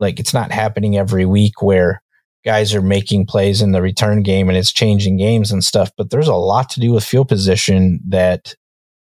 like 0.00 0.20
it's 0.20 0.34
not 0.34 0.52
happening 0.52 0.98
every 0.98 1.24
week 1.24 1.62
where 1.62 2.02
guys 2.44 2.74
are 2.74 2.82
making 2.82 3.26
plays 3.26 3.62
in 3.62 3.72
the 3.72 3.80
return 3.80 4.22
game 4.22 4.48
and 4.48 4.58
it's 4.58 4.72
changing 4.72 5.16
games 5.16 5.50
and 5.50 5.64
stuff, 5.64 5.90
but 5.96 6.10
there's 6.10 6.28
a 6.28 6.34
lot 6.34 6.68
to 6.70 6.80
do 6.80 6.92
with 6.92 7.04
field 7.04 7.28
position 7.28 8.00
that 8.06 8.54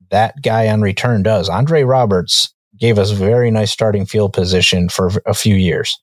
that 0.10 0.36
guy 0.42 0.70
on 0.70 0.82
return 0.82 1.22
does. 1.22 1.50
Andre 1.50 1.84
Roberts 1.84 2.54
gave 2.80 2.98
us 2.98 3.12
a 3.12 3.16
very 3.16 3.52
nice 3.52 3.72
starting 3.72 4.06
field 4.06 4.34
position 4.34 4.90
for 4.90 5.12
a 5.26 5.34
few 5.34 5.56
years. 5.56 5.98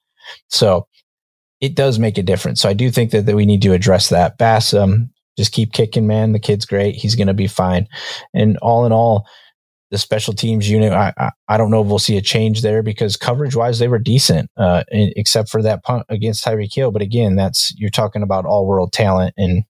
So 0.49 0.87
it 1.61 1.75
does 1.75 1.99
make 1.99 2.19
a 2.19 2.23
difference. 2.23 2.61
So 2.61 2.69
I 2.69 2.73
do 2.73 2.91
think 2.91 3.11
that, 3.13 3.27
that 3.27 3.37
we 3.37 3.47
need 3.47 3.63
to 3.63 3.73
address 3.73 4.09
that. 4.09 4.39
Bass, 4.39 4.75
um, 4.75 5.11
just 5.37 5.53
keep 5.53 5.73
kicking, 5.73 6.07
man. 6.07 6.33
The 6.33 6.39
kid's 6.39 6.67
great. 6.67 6.95
He's 6.95 7.15
going 7.15 7.29
to 7.29 7.35
be 7.35 7.47
fine. 7.47 7.89
And 8.35 8.59
all 8.59 8.85
in 8.85 8.93
all, 8.93 9.27
the 9.91 9.99
special 9.99 10.33
teams 10.33 10.71
unit, 10.71 10.93
I, 10.93 11.13
I, 11.19 11.31
I 11.49 11.57
don't 11.59 11.71
know 11.71 11.83
if 11.83 11.87
we'll 11.87 11.99
see 11.99 12.17
a 12.17 12.23
change 12.23 12.63
there 12.63 12.83
because 12.83 13.17
coverage 13.17 13.55
wise, 13.55 13.79
they 13.79 13.89
were 13.89 13.99
decent, 13.99 14.51
uh, 14.57 14.85
except 14.91 15.51
for 15.51 15.61
that 15.63 15.85
punt 15.85 16.07
against 16.09 16.45
Tyreek 16.45 16.75
Hill. 16.75 16.91
But 16.91 17.03
again, 17.03 17.37
that's, 17.37 17.75
you're 17.77 17.91
talking 17.91 18.23
about 18.23 18.47
all 18.47 18.67
world 18.67 18.93
talent 18.93 19.35
and 19.37 19.65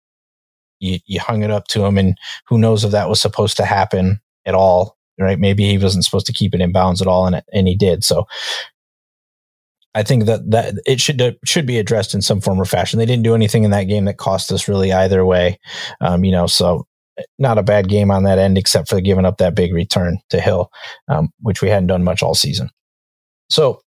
you, 0.79 0.99
you 1.07 1.19
hung 1.19 1.43
it 1.43 1.51
up 1.51 1.67
to 1.69 1.85
him. 1.85 1.99
And 1.99 2.17
who 2.47 2.57
knows 2.57 2.85
if 2.85 2.93
that 2.93 3.09
was 3.09 3.21
supposed 3.21 3.57
to 3.57 3.65
happen 3.65 4.21
at 4.47 4.55
all 4.55 4.97
right? 5.18 5.38
Maybe 5.38 5.68
he 5.68 5.79
wasn't 5.79 6.05
supposed 6.05 6.27
to 6.27 6.33
keep 6.33 6.55
it 6.55 6.61
in 6.61 6.72
bounds 6.72 7.01
at 7.01 7.09
all, 7.09 7.27
and 7.27 7.42
and 7.53 7.68
he 7.68 7.77
did. 7.77 8.05
So 8.05 8.27
I 9.94 10.03
think 10.03 10.25
that 10.25 10.51
that 10.51 10.75
it 10.87 11.01
should 11.01 11.38
should 11.44 11.66
be 11.66 11.79
addressed 11.79 12.14
in 12.14 12.22
some 12.22 12.40
form 12.40 12.61
or 12.61 12.64
fashion. 12.64 12.98
They 12.98 13.07
didn't 13.07 13.25
do 13.25 13.35
anything 13.35 13.64
in 13.64 13.70
that 13.72 13.85
game 13.85 14.07
that 14.07 14.16
cost 14.18 14.51
us 14.53 14.68
really 14.68 14.92
either 14.92 15.25
way, 15.25 15.59
um, 16.01 16.25
you 16.25 16.33
know. 16.33 16.46
So 16.46 16.87
not 17.38 17.59
a 17.59 17.62
bad 17.62 17.88
game 17.88 18.11
on 18.11 18.25
that 18.25 18.38
end, 18.38 18.57
except 18.57 18.88
for 18.88 19.01
giving 19.01 19.27
up 19.27 19.38
that 19.38 19.55
big 19.55 19.75
return 19.75 20.18
to 20.31 20.40
Hill, 20.40 20.70
um, 21.09 21.31
which 21.40 21.61
we 21.61 21.68
hadn't 21.68 21.88
done 21.88 22.05
much 22.05 22.22
all 22.22 22.35
season. 22.35 22.70
So 23.51 23.83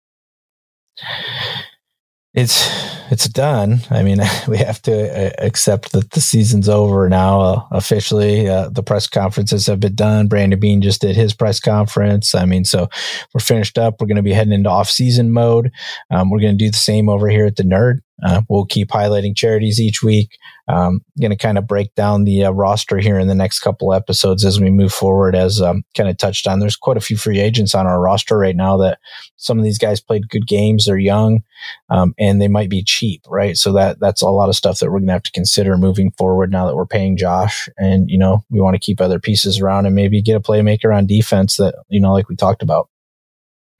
it's 2.35 2.69
it's 3.11 3.29
done. 3.29 3.79
I 3.89 4.03
mean, 4.03 4.19
we 4.47 4.57
have 4.57 4.81
to 4.83 5.27
uh, 5.27 5.31
accept 5.39 5.91
that 5.93 6.11
the 6.11 6.21
season's 6.21 6.67
over 6.67 7.07
now 7.07 7.39
uh, 7.39 7.63
officially. 7.71 8.49
Uh, 8.49 8.69
the 8.69 8.83
press 8.83 9.07
conferences 9.07 9.67
have 9.67 9.79
been 9.79 9.95
done. 9.95 10.27
Brandon 10.27 10.59
Beane 10.59 10.81
just 10.81 11.01
did 11.01 11.15
his 11.15 11.33
press 11.33 11.59
conference. 11.59 12.35
I 12.35 12.45
mean, 12.45 12.65
so 12.65 12.89
we're 13.33 13.39
finished 13.39 13.77
up. 13.77 14.01
We're 14.01 14.07
going 14.07 14.17
to 14.17 14.23
be 14.23 14.33
heading 14.33 14.53
into 14.53 14.69
off 14.69 14.89
season 14.89 15.31
mode. 15.31 15.71
Um, 16.11 16.29
we're 16.29 16.41
going 16.41 16.57
to 16.57 16.63
do 16.63 16.71
the 16.71 16.77
same 16.77 17.09
over 17.09 17.29
here 17.29 17.45
at 17.45 17.55
the 17.55 17.63
Nerd. 17.63 17.99
Uh, 18.23 18.41
we'll 18.47 18.65
keep 18.65 18.89
highlighting 18.89 19.35
charities 19.35 19.81
each 19.81 20.01
week. 20.01 20.37
Um, 20.67 21.01
going 21.19 21.31
to 21.31 21.37
kind 21.37 21.57
of 21.57 21.67
break 21.67 21.93
down 21.95 22.23
the 22.23 22.45
uh, 22.45 22.51
roster 22.51 22.97
here 22.97 23.19
in 23.19 23.27
the 23.27 23.35
next 23.35 23.59
couple 23.59 23.93
episodes 23.93 24.43
as 24.45 24.59
we 24.59 24.71
move 24.71 24.93
forward. 24.93 25.35
As 25.35 25.61
um, 25.61 25.83
kind 25.95 26.09
of 26.09 26.17
touched 26.17 26.47
on, 26.47 26.59
there's 26.59 26.77
quite 26.77 26.97
a 26.97 27.01
few 27.01 27.17
free 27.17 27.39
agents 27.39 27.75
on 27.75 27.85
our 27.85 27.99
roster 27.99 28.37
right 28.37 28.55
now. 28.55 28.77
That 28.77 28.99
some 29.35 29.59
of 29.59 29.63
these 29.63 29.77
guys 29.77 29.99
played 29.99 30.29
good 30.29 30.47
games. 30.47 30.85
They're 30.85 30.97
young, 30.97 31.43
um, 31.89 32.15
and 32.17 32.41
they 32.41 32.47
might 32.47 32.69
be 32.69 32.83
cheap, 32.83 33.21
right? 33.27 33.57
So 33.57 33.73
that 33.73 33.99
that's 33.99 34.21
a 34.21 34.29
lot 34.29 34.49
of 34.49 34.55
stuff 34.55 34.79
that 34.79 34.87
we're 34.87 34.99
going 34.99 35.07
to 35.07 35.13
have 35.13 35.23
to 35.23 35.31
consider 35.31 35.77
moving 35.77 36.11
forward. 36.11 36.51
Now 36.51 36.65
that 36.67 36.75
we're 36.75 36.87
paying 36.87 37.17
Josh, 37.17 37.69
and 37.77 38.09
you 38.09 38.17
know 38.17 38.43
we 38.49 38.61
want 38.61 38.75
to 38.75 38.85
keep 38.85 39.01
other 39.01 39.19
pieces 39.19 39.59
around 39.59 39.85
and 39.85 39.93
maybe 39.93 40.21
get 40.21 40.37
a 40.37 40.41
playmaker 40.41 40.95
on 40.95 41.05
defense 41.05 41.57
that 41.57 41.75
you 41.89 41.99
know 41.99 42.13
like 42.13 42.29
we 42.29 42.35
talked 42.35 42.63
about. 42.63 42.89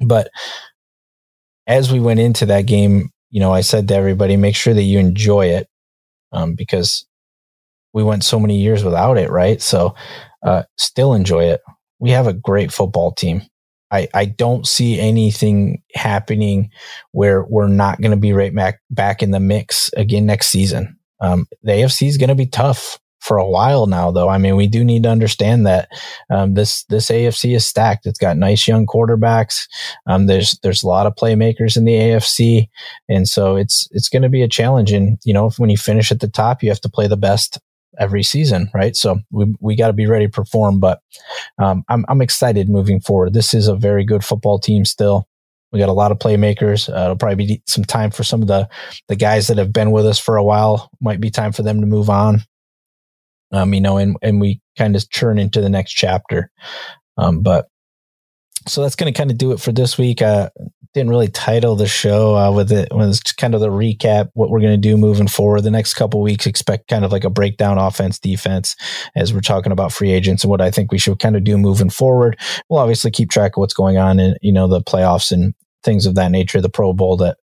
But 0.02 0.30
as 1.68 1.92
we 1.92 2.00
went 2.00 2.20
into 2.20 2.46
that 2.46 2.68
game 2.68 3.12
you 3.36 3.42
know, 3.42 3.52
I 3.52 3.60
said 3.60 3.90
to 3.90 3.96
everybody, 3.96 4.38
make 4.38 4.56
sure 4.56 4.74
that 4.74 4.84
you 4.84 4.98
enjoy 4.98 5.48
it 5.48 5.68
um, 6.32 6.56
because 6.56 7.06
we 7.92 8.02
went 8.02 8.24
so 8.24 8.40
many 8.40 8.58
years 8.58 8.82
without 8.82 9.18
it, 9.18 9.30
right? 9.30 9.62
So 9.62 9.94
uh, 10.42 10.64
still 10.78 11.14
enjoy 11.14 11.44
it. 11.44 11.60
We 12.00 12.12
have 12.12 12.28
a 12.28 12.34
great 12.34 12.72
football 12.72 13.12
team. 13.12 13.42
I, 13.92 14.08
I 14.14 14.24
don't 14.24 14.66
see 14.66 15.02
anything 15.02 15.84
happening 15.96 16.70
where 17.12 17.44
we're 17.44 17.68
not 17.68 18.00
going 18.00 18.12
to 18.12 18.18
be 18.18 18.32
right 18.32 18.56
back 18.56 18.80
back 18.90 19.22
in 19.22 19.32
the 19.32 19.42
mix 19.42 19.92
again 19.98 20.26
next 20.26 20.48
season. 20.48 20.98
Um, 21.20 21.46
the 21.62 21.74
AFC 21.74 22.08
is 22.08 22.16
going 22.16 22.30
to 22.30 22.36
be 22.36 22.48
tough 22.48 23.00
for 23.26 23.38
a 23.38 23.48
while 23.48 23.88
now, 23.88 24.12
though. 24.12 24.30
I 24.30 24.38
mean, 24.38 24.56
we 24.56 24.68
do 24.68 24.86
need 24.86 25.04
to 25.04 25.10
understand 25.10 25.66
that 25.66 25.90
um, 26.30 26.54
this 26.54 26.84
this 26.86 27.10
AFC 27.10 27.56
is 27.56 27.66
stacked. 27.66 28.06
It's 28.06 28.20
got 28.20 28.38
nice 28.38 28.68
young 28.68 28.86
quarterbacks. 28.86 29.68
Um, 30.06 30.28
there's 30.28 30.60
there's 30.62 30.84
a 30.84 30.88
lot 30.88 31.08
of 31.08 31.16
playmakers 31.16 31.76
in 31.76 31.86
the 31.86 31.94
AFC, 31.94 32.70
and 33.10 33.28
so 33.28 33.56
it's 33.56 33.88
it's 33.92 34.10
going 34.10 34.22
to 34.22 34.30
be 34.30 34.44
a 34.44 34.48
challenge. 34.48 34.92
And 34.92 35.18
you 35.26 35.34
know, 35.34 35.50
when 35.58 35.72
you 35.72 35.78
finish 35.78 36.12
at 36.12 36.20
the 36.20 36.28
top, 36.28 36.62
you 36.62 36.70
have 36.70 36.82
to 36.82 36.90
play 36.90 37.08
the 37.08 37.18
best 37.18 37.60
every 37.98 38.22
season, 38.22 38.70
right? 38.76 38.96
So 38.96 39.20
we 39.32 39.56
we 39.60 39.76
got 39.76 39.88
to 39.88 39.94
be 39.94 40.06
ready 40.06 40.28
to 40.28 40.32
perform. 40.32 40.80
But 40.80 41.02
um, 41.58 41.84
I'm 41.90 42.06
I'm 42.08 42.22
excited 42.22 42.70
moving 42.70 43.00
forward. 43.00 43.34
This 43.34 43.56
is 43.56 43.68
a 43.68 43.76
very 43.76 44.06
good 44.06 44.24
football 44.24 44.60
team 44.60 44.86
still. 44.86 45.28
We 45.72 45.80
got 45.80 45.90
a 45.90 45.94
lot 45.94 46.12
of 46.12 46.20
playmakers. 46.20 46.88
Uh, 46.88 47.06
it'll 47.06 47.18
probably 47.18 47.48
be 47.48 47.64
some 47.66 47.84
time 47.84 48.12
for 48.12 48.24
some 48.24 48.44
of 48.44 48.48
the 48.48 48.70
the 49.08 49.16
guys 49.16 49.48
that 49.48 49.58
have 49.58 49.74
been 49.74 49.90
with 49.90 50.06
us 50.06 50.20
for 50.20 50.38
a 50.38 50.44
while. 50.44 50.92
Might 51.02 51.20
be 51.20 51.32
time 51.32 51.54
for 51.54 51.64
them 51.64 51.82
to 51.82 51.88
move 51.88 52.12
on 52.12 52.46
um, 53.56 53.74
you 53.74 53.82
know, 53.82 53.98
and, 53.98 54.18
and 54.22 54.42
we 54.42 54.62
kind 54.78 54.96
of 54.96 55.10
churn 55.10 55.40
into 55.40 55.62
the 55.62 55.70
next 55.70 55.92
chapter. 55.94 56.52
Um, 57.18 57.42
but 57.42 57.68
so 58.68 58.82
that's 58.82 58.96
going 58.96 59.12
to 59.12 59.18
kind 59.18 59.32
of 59.32 59.38
do 59.38 59.52
it 59.52 59.60
for 59.60 59.72
this 59.72 59.98
week. 59.98 60.22
Uh, 60.22 60.50
didn't 60.96 61.10
really 61.10 61.28
title 61.28 61.76
the 61.76 61.88
show 61.88 62.38
uh, 62.38 62.50
with 62.50 62.72
it 62.72 62.88
was 62.92 63.20
kind 63.22 63.54
of 63.54 63.60
the 63.60 63.68
recap 63.68 64.30
what 64.34 64.50
we're 64.50 64.62
going 64.62 64.72
to 64.72 64.78
do 64.78 64.96
moving 64.96 65.28
forward 65.28 65.62
the 65.62 65.70
next 65.70 65.94
couple 65.94 66.22
weeks 66.22 66.46
expect 66.46 66.88
kind 66.88 67.04
of 67.04 67.12
like 67.12 67.26
a 67.26 67.30
breakdown 67.30 67.78
offense 67.78 68.18
defense 68.18 68.78
as 69.14 69.34
we're 69.34 69.42
talking 69.42 69.74
about 69.74 69.92
free 69.92 70.12
agents 70.12 70.46
and 70.46 70.50
what 70.50 70.62
i 70.62 70.72
think 70.72 70.94
we 70.94 70.98
should 70.98 71.20
kind 71.20 71.36
of 71.36 71.44
do 71.44 71.58
moving 71.58 71.90
forward 71.90 72.40
we'll 72.70 72.80
obviously 72.80 73.12
keep 73.12 73.30
track 73.30 73.58
of 73.58 73.60
what's 73.60 73.74
going 73.74 73.98
on 73.98 74.22
in 74.22 74.36
you 74.42 74.54
know 74.54 74.70
the 74.70 74.82
playoffs 74.82 75.34
and 75.34 75.54
things 75.84 76.06
of 76.06 76.16
that 76.16 76.32
nature 76.32 76.62
the 76.62 76.70
pro 76.70 76.94
bowl 76.94 77.18
that 77.18 77.38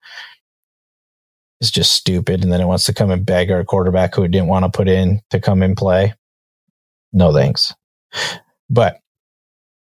is 1.61 1.71
just 1.71 1.93
stupid 1.93 2.43
and 2.43 2.53
then 2.53 2.61
it 2.61 2.67
wants 2.67 2.85
to 2.85 2.95
come 2.95 3.11
and 3.11 3.27
beg 3.27 3.51
our 3.51 3.65
quarterback 3.65 4.15
who 4.15 4.23
it 4.23 4.31
didn't 4.31 4.49
want 4.49 4.65
to 4.65 4.77
put 4.77 4.89
in 4.89 5.21
to 5.31 5.41
come 5.41 5.63
and 5.63 5.77
play. 5.77 6.15
No 7.13 7.33
thanks. 7.33 7.73
But 8.71 9.01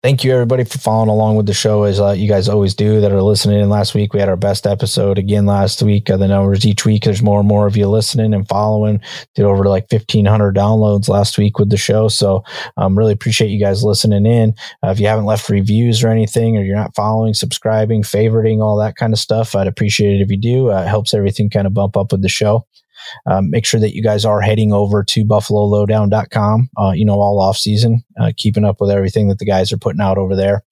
thank 0.02 0.24
you 0.24 0.32
everybody 0.32 0.64
for 0.64 0.78
following 0.78 1.10
along 1.10 1.36
with 1.36 1.44
the 1.44 1.52
show 1.52 1.82
as 1.82 2.00
uh, 2.00 2.12
you 2.12 2.26
guys 2.26 2.48
always 2.48 2.74
do 2.74 3.02
that 3.02 3.12
are 3.12 3.22
listening. 3.22 3.60
In 3.60 3.68
last 3.68 3.94
week 3.94 4.14
we 4.14 4.20
had 4.20 4.30
our 4.30 4.36
best 4.36 4.66
episode 4.66 5.18
again 5.18 5.44
last 5.44 5.82
week 5.82 6.08
uh, 6.08 6.16
the 6.16 6.26
numbers 6.26 6.64
each 6.64 6.86
week. 6.86 7.04
There's 7.04 7.22
more 7.22 7.40
and 7.40 7.48
more 7.48 7.66
of 7.66 7.76
you 7.76 7.86
listening 7.86 8.32
and 8.32 8.48
following. 8.48 9.00
Did 9.34 9.44
over 9.44 9.64
like 9.64 9.90
1500 9.90 10.56
downloads 10.56 11.08
last 11.08 11.36
week 11.36 11.58
with 11.58 11.68
the 11.68 11.76
show. 11.76 12.08
So 12.08 12.42
I 12.78 12.84
um, 12.84 12.96
really 12.96 13.12
appreciate 13.12 13.50
you 13.50 13.60
guys 13.60 13.84
listening 13.84 14.24
in. 14.24 14.54
Uh, 14.82 14.90
if 14.90 15.00
you 15.00 15.06
haven't 15.06 15.26
left 15.26 15.48
reviews 15.50 16.02
or 16.02 16.08
anything 16.08 16.56
or 16.56 16.62
you're 16.62 16.76
not 16.76 16.94
following 16.94 17.34
subscribing 17.34 18.02
favoriting 18.02 18.62
all 18.62 18.78
that 18.78 18.96
kind 18.96 19.12
of 19.12 19.18
stuff 19.18 19.54
i'd 19.54 19.66
appreciate 19.66 20.20
it 20.20 20.22
if 20.22 20.30
you 20.30 20.38
do. 20.38 20.70
Uh, 20.70 20.82
it 20.82 20.88
helps 20.88 21.12
everything 21.12 21.50
kind 21.50 21.66
of 21.66 21.74
bump 21.74 21.96
up 21.96 22.12
with 22.12 22.22
the 22.22 22.28
show 22.28 22.64
um, 23.26 23.50
make 23.50 23.64
sure 23.64 23.80
that 23.80 23.94
you 23.94 24.02
guys 24.02 24.24
are 24.24 24.40
heading 24.40 24.72
over 24.72 25.02
to 25.04 25.24
buffalolowdown.com, 25.24 26.70
uh, 26.76 26.92
you 26.94 27.04
know, 27.04 27.20
all 27.20 27.40
off 27.40 27.56
season, 27.56 28.02
uh, 28.20 28.32
keeping 28.36 28.64
up 28.64 28.80
with 28.80 28.90
everything 28.90 29.28
that 29.28 29.38
the 29.38 29.44
guys 29.44 29.72
are 29.72 29.78
putting 29.78 30.00
out 30.00 30.18
over 30.18 30.36
there. 30.36 30.64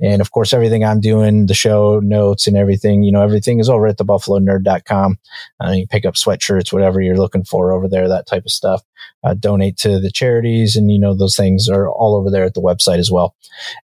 And 0.00 0.20
of 0.20 0.30
course, 0.30 0.52
everything 0.52 0.84
I'm 0.84 1.00
doing, 1.00 1.46
the 1.46 1.54
show 1.54 2.00
notes 2.00 2.46
and 2.46 2.56
everything, 2.56 3.02
you 3.02 3.10
know, 3.10 3.22
everything 3.22 3.58
is 3.58 3.68
over 3.68 3.86
at 3.86 3.96
the 3.96 4.04
buffalonerd.com. 4.04 5.18
Uh, 5.64 5.70
you 5.72 5.86
pick 5.88 6.04
up 6.06 6.14
sweatshirts, 6.14 6.72
whatever 6.72 7.00
you're 7.00 7.16
looking 7.16 7.44
for 7.44 7.72
over 7.72 7.88
there, 7.88 8.08
that 8.08 8.26
type 8.26 8.44
of 8.44 8.52
stuff. 8.52 8.82
Uh, 9.24 9.34
donate 9.34 9.76
to 9.78 9.98
the 9.98 10.12
charities 10.12 10.76
and, 10.76 10.92
you 10.92 11.00
know, 11.00 11.16
those 11.16 11.36
things 11.36 11.68
are 11.68 11.88
all 11.88 12.14
over 12.14 12.30
there 12.30 12.44
at 12.44 12.54
the 12.54 12.60
website 12.60 12.98
as 12.98 13.10
well. 13.10 13.34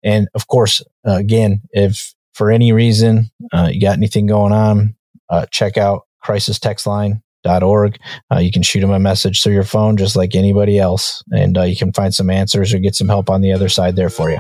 And 0.05 0.29
of 0.35 0.47
course, 0.47 0.81
uh, 1.07 1.17
again, 1.17 1.63
if 1.73 2.15
for 2.33 2.53
any 2.53 2.73
reason 2.73 3.31
uh, 3.53 3.71
you 3.73 3.81
got 3.81 3.97
anything 3.97 4.27
going 4.27 4.53
on, 4.53 4.95
uh, 5.29 5.47
check 5.51 5.77
out 5.77 6.07
crisis 6.21 6.61
text 6.61 6.87
line 6.87 7.23
org. 7.63 7.99
Uh, 8.33 8.39
you 8.39 8.51
can 8.51 8.63
shoot 8.63 8.81
them 8.81 8.91
a 8.91 8.99
message 8.99 9.43
through 9.43 9.55
your 9.55 9.65
phone, 9.65 9.97
just 9.97 10.17
like 10.17 10.35
anybody 10.35 10.79
else, 10.79 11.23
and 11.31 11.59
uh, 11.59 11.63
you 11.63 11.77
can 11.77 11.93
find 11.93 12.15
some 12.15 12.31
answers 12.31 12.73
or 12.73 12.79
get 12.79 12.95
some 12.95 13.09
help 13.09 13.31
on 13.31 13.41
the 13.41 13.53
other 13.53 13.69
side 13.69 13.97
there 13.97 14.11
for 14.11 14.31
you. 14.31 14.39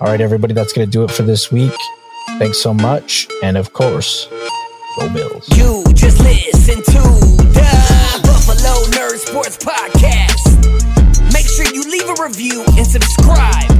All 0.00 0.08
right, 0.08 0.20
everybody, 0.20 0.54
that's 0.54 0.72
going 0.72 0.86
to 0.86 0.90
do 0.90 1.04
it 1.04 1.10
for 1.10 1.22
this 1.22 1.52
week. 1.52 1.72
Thanks 2.38 2.60
so 2.60 2.74
much, 2.74 3.28
and 3.42 3.56
of 3.56 3.72
course, 3.72 4.26
go 4.98 5.08
Bills. 5.12 5.48
You 5.56 5.84
just 5.94 6.20
listen 6.20 6.76
to 6.76 7.02
the 7.52 8.20
Buffalo 8.22 8.74
Nerd 8.96 9.18
Sports 9.18 9.58
Podcast. 9.58 11.32
Make 11.32 11.46
sure 11.46 11.66
you 11.72 11.82
leave 11.90 12.08
a 12.08 12.22
review 12.22 12.64
and 12.76 12.86
subscribe 12.86 13.70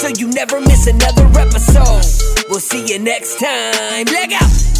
so 0.00 0.08
you 0.08 0.28
never 0.30 0.60
miss 0.60 0.86
another 0.86 1.26
episode. 1.38 2.46
We'll 2.48 2.60
see 2.60 2.86
you 2.86 2.98
next 2.98 3.38
time. 3.38 4.06
Leg 4.06 4.32
out. 4.32 4.79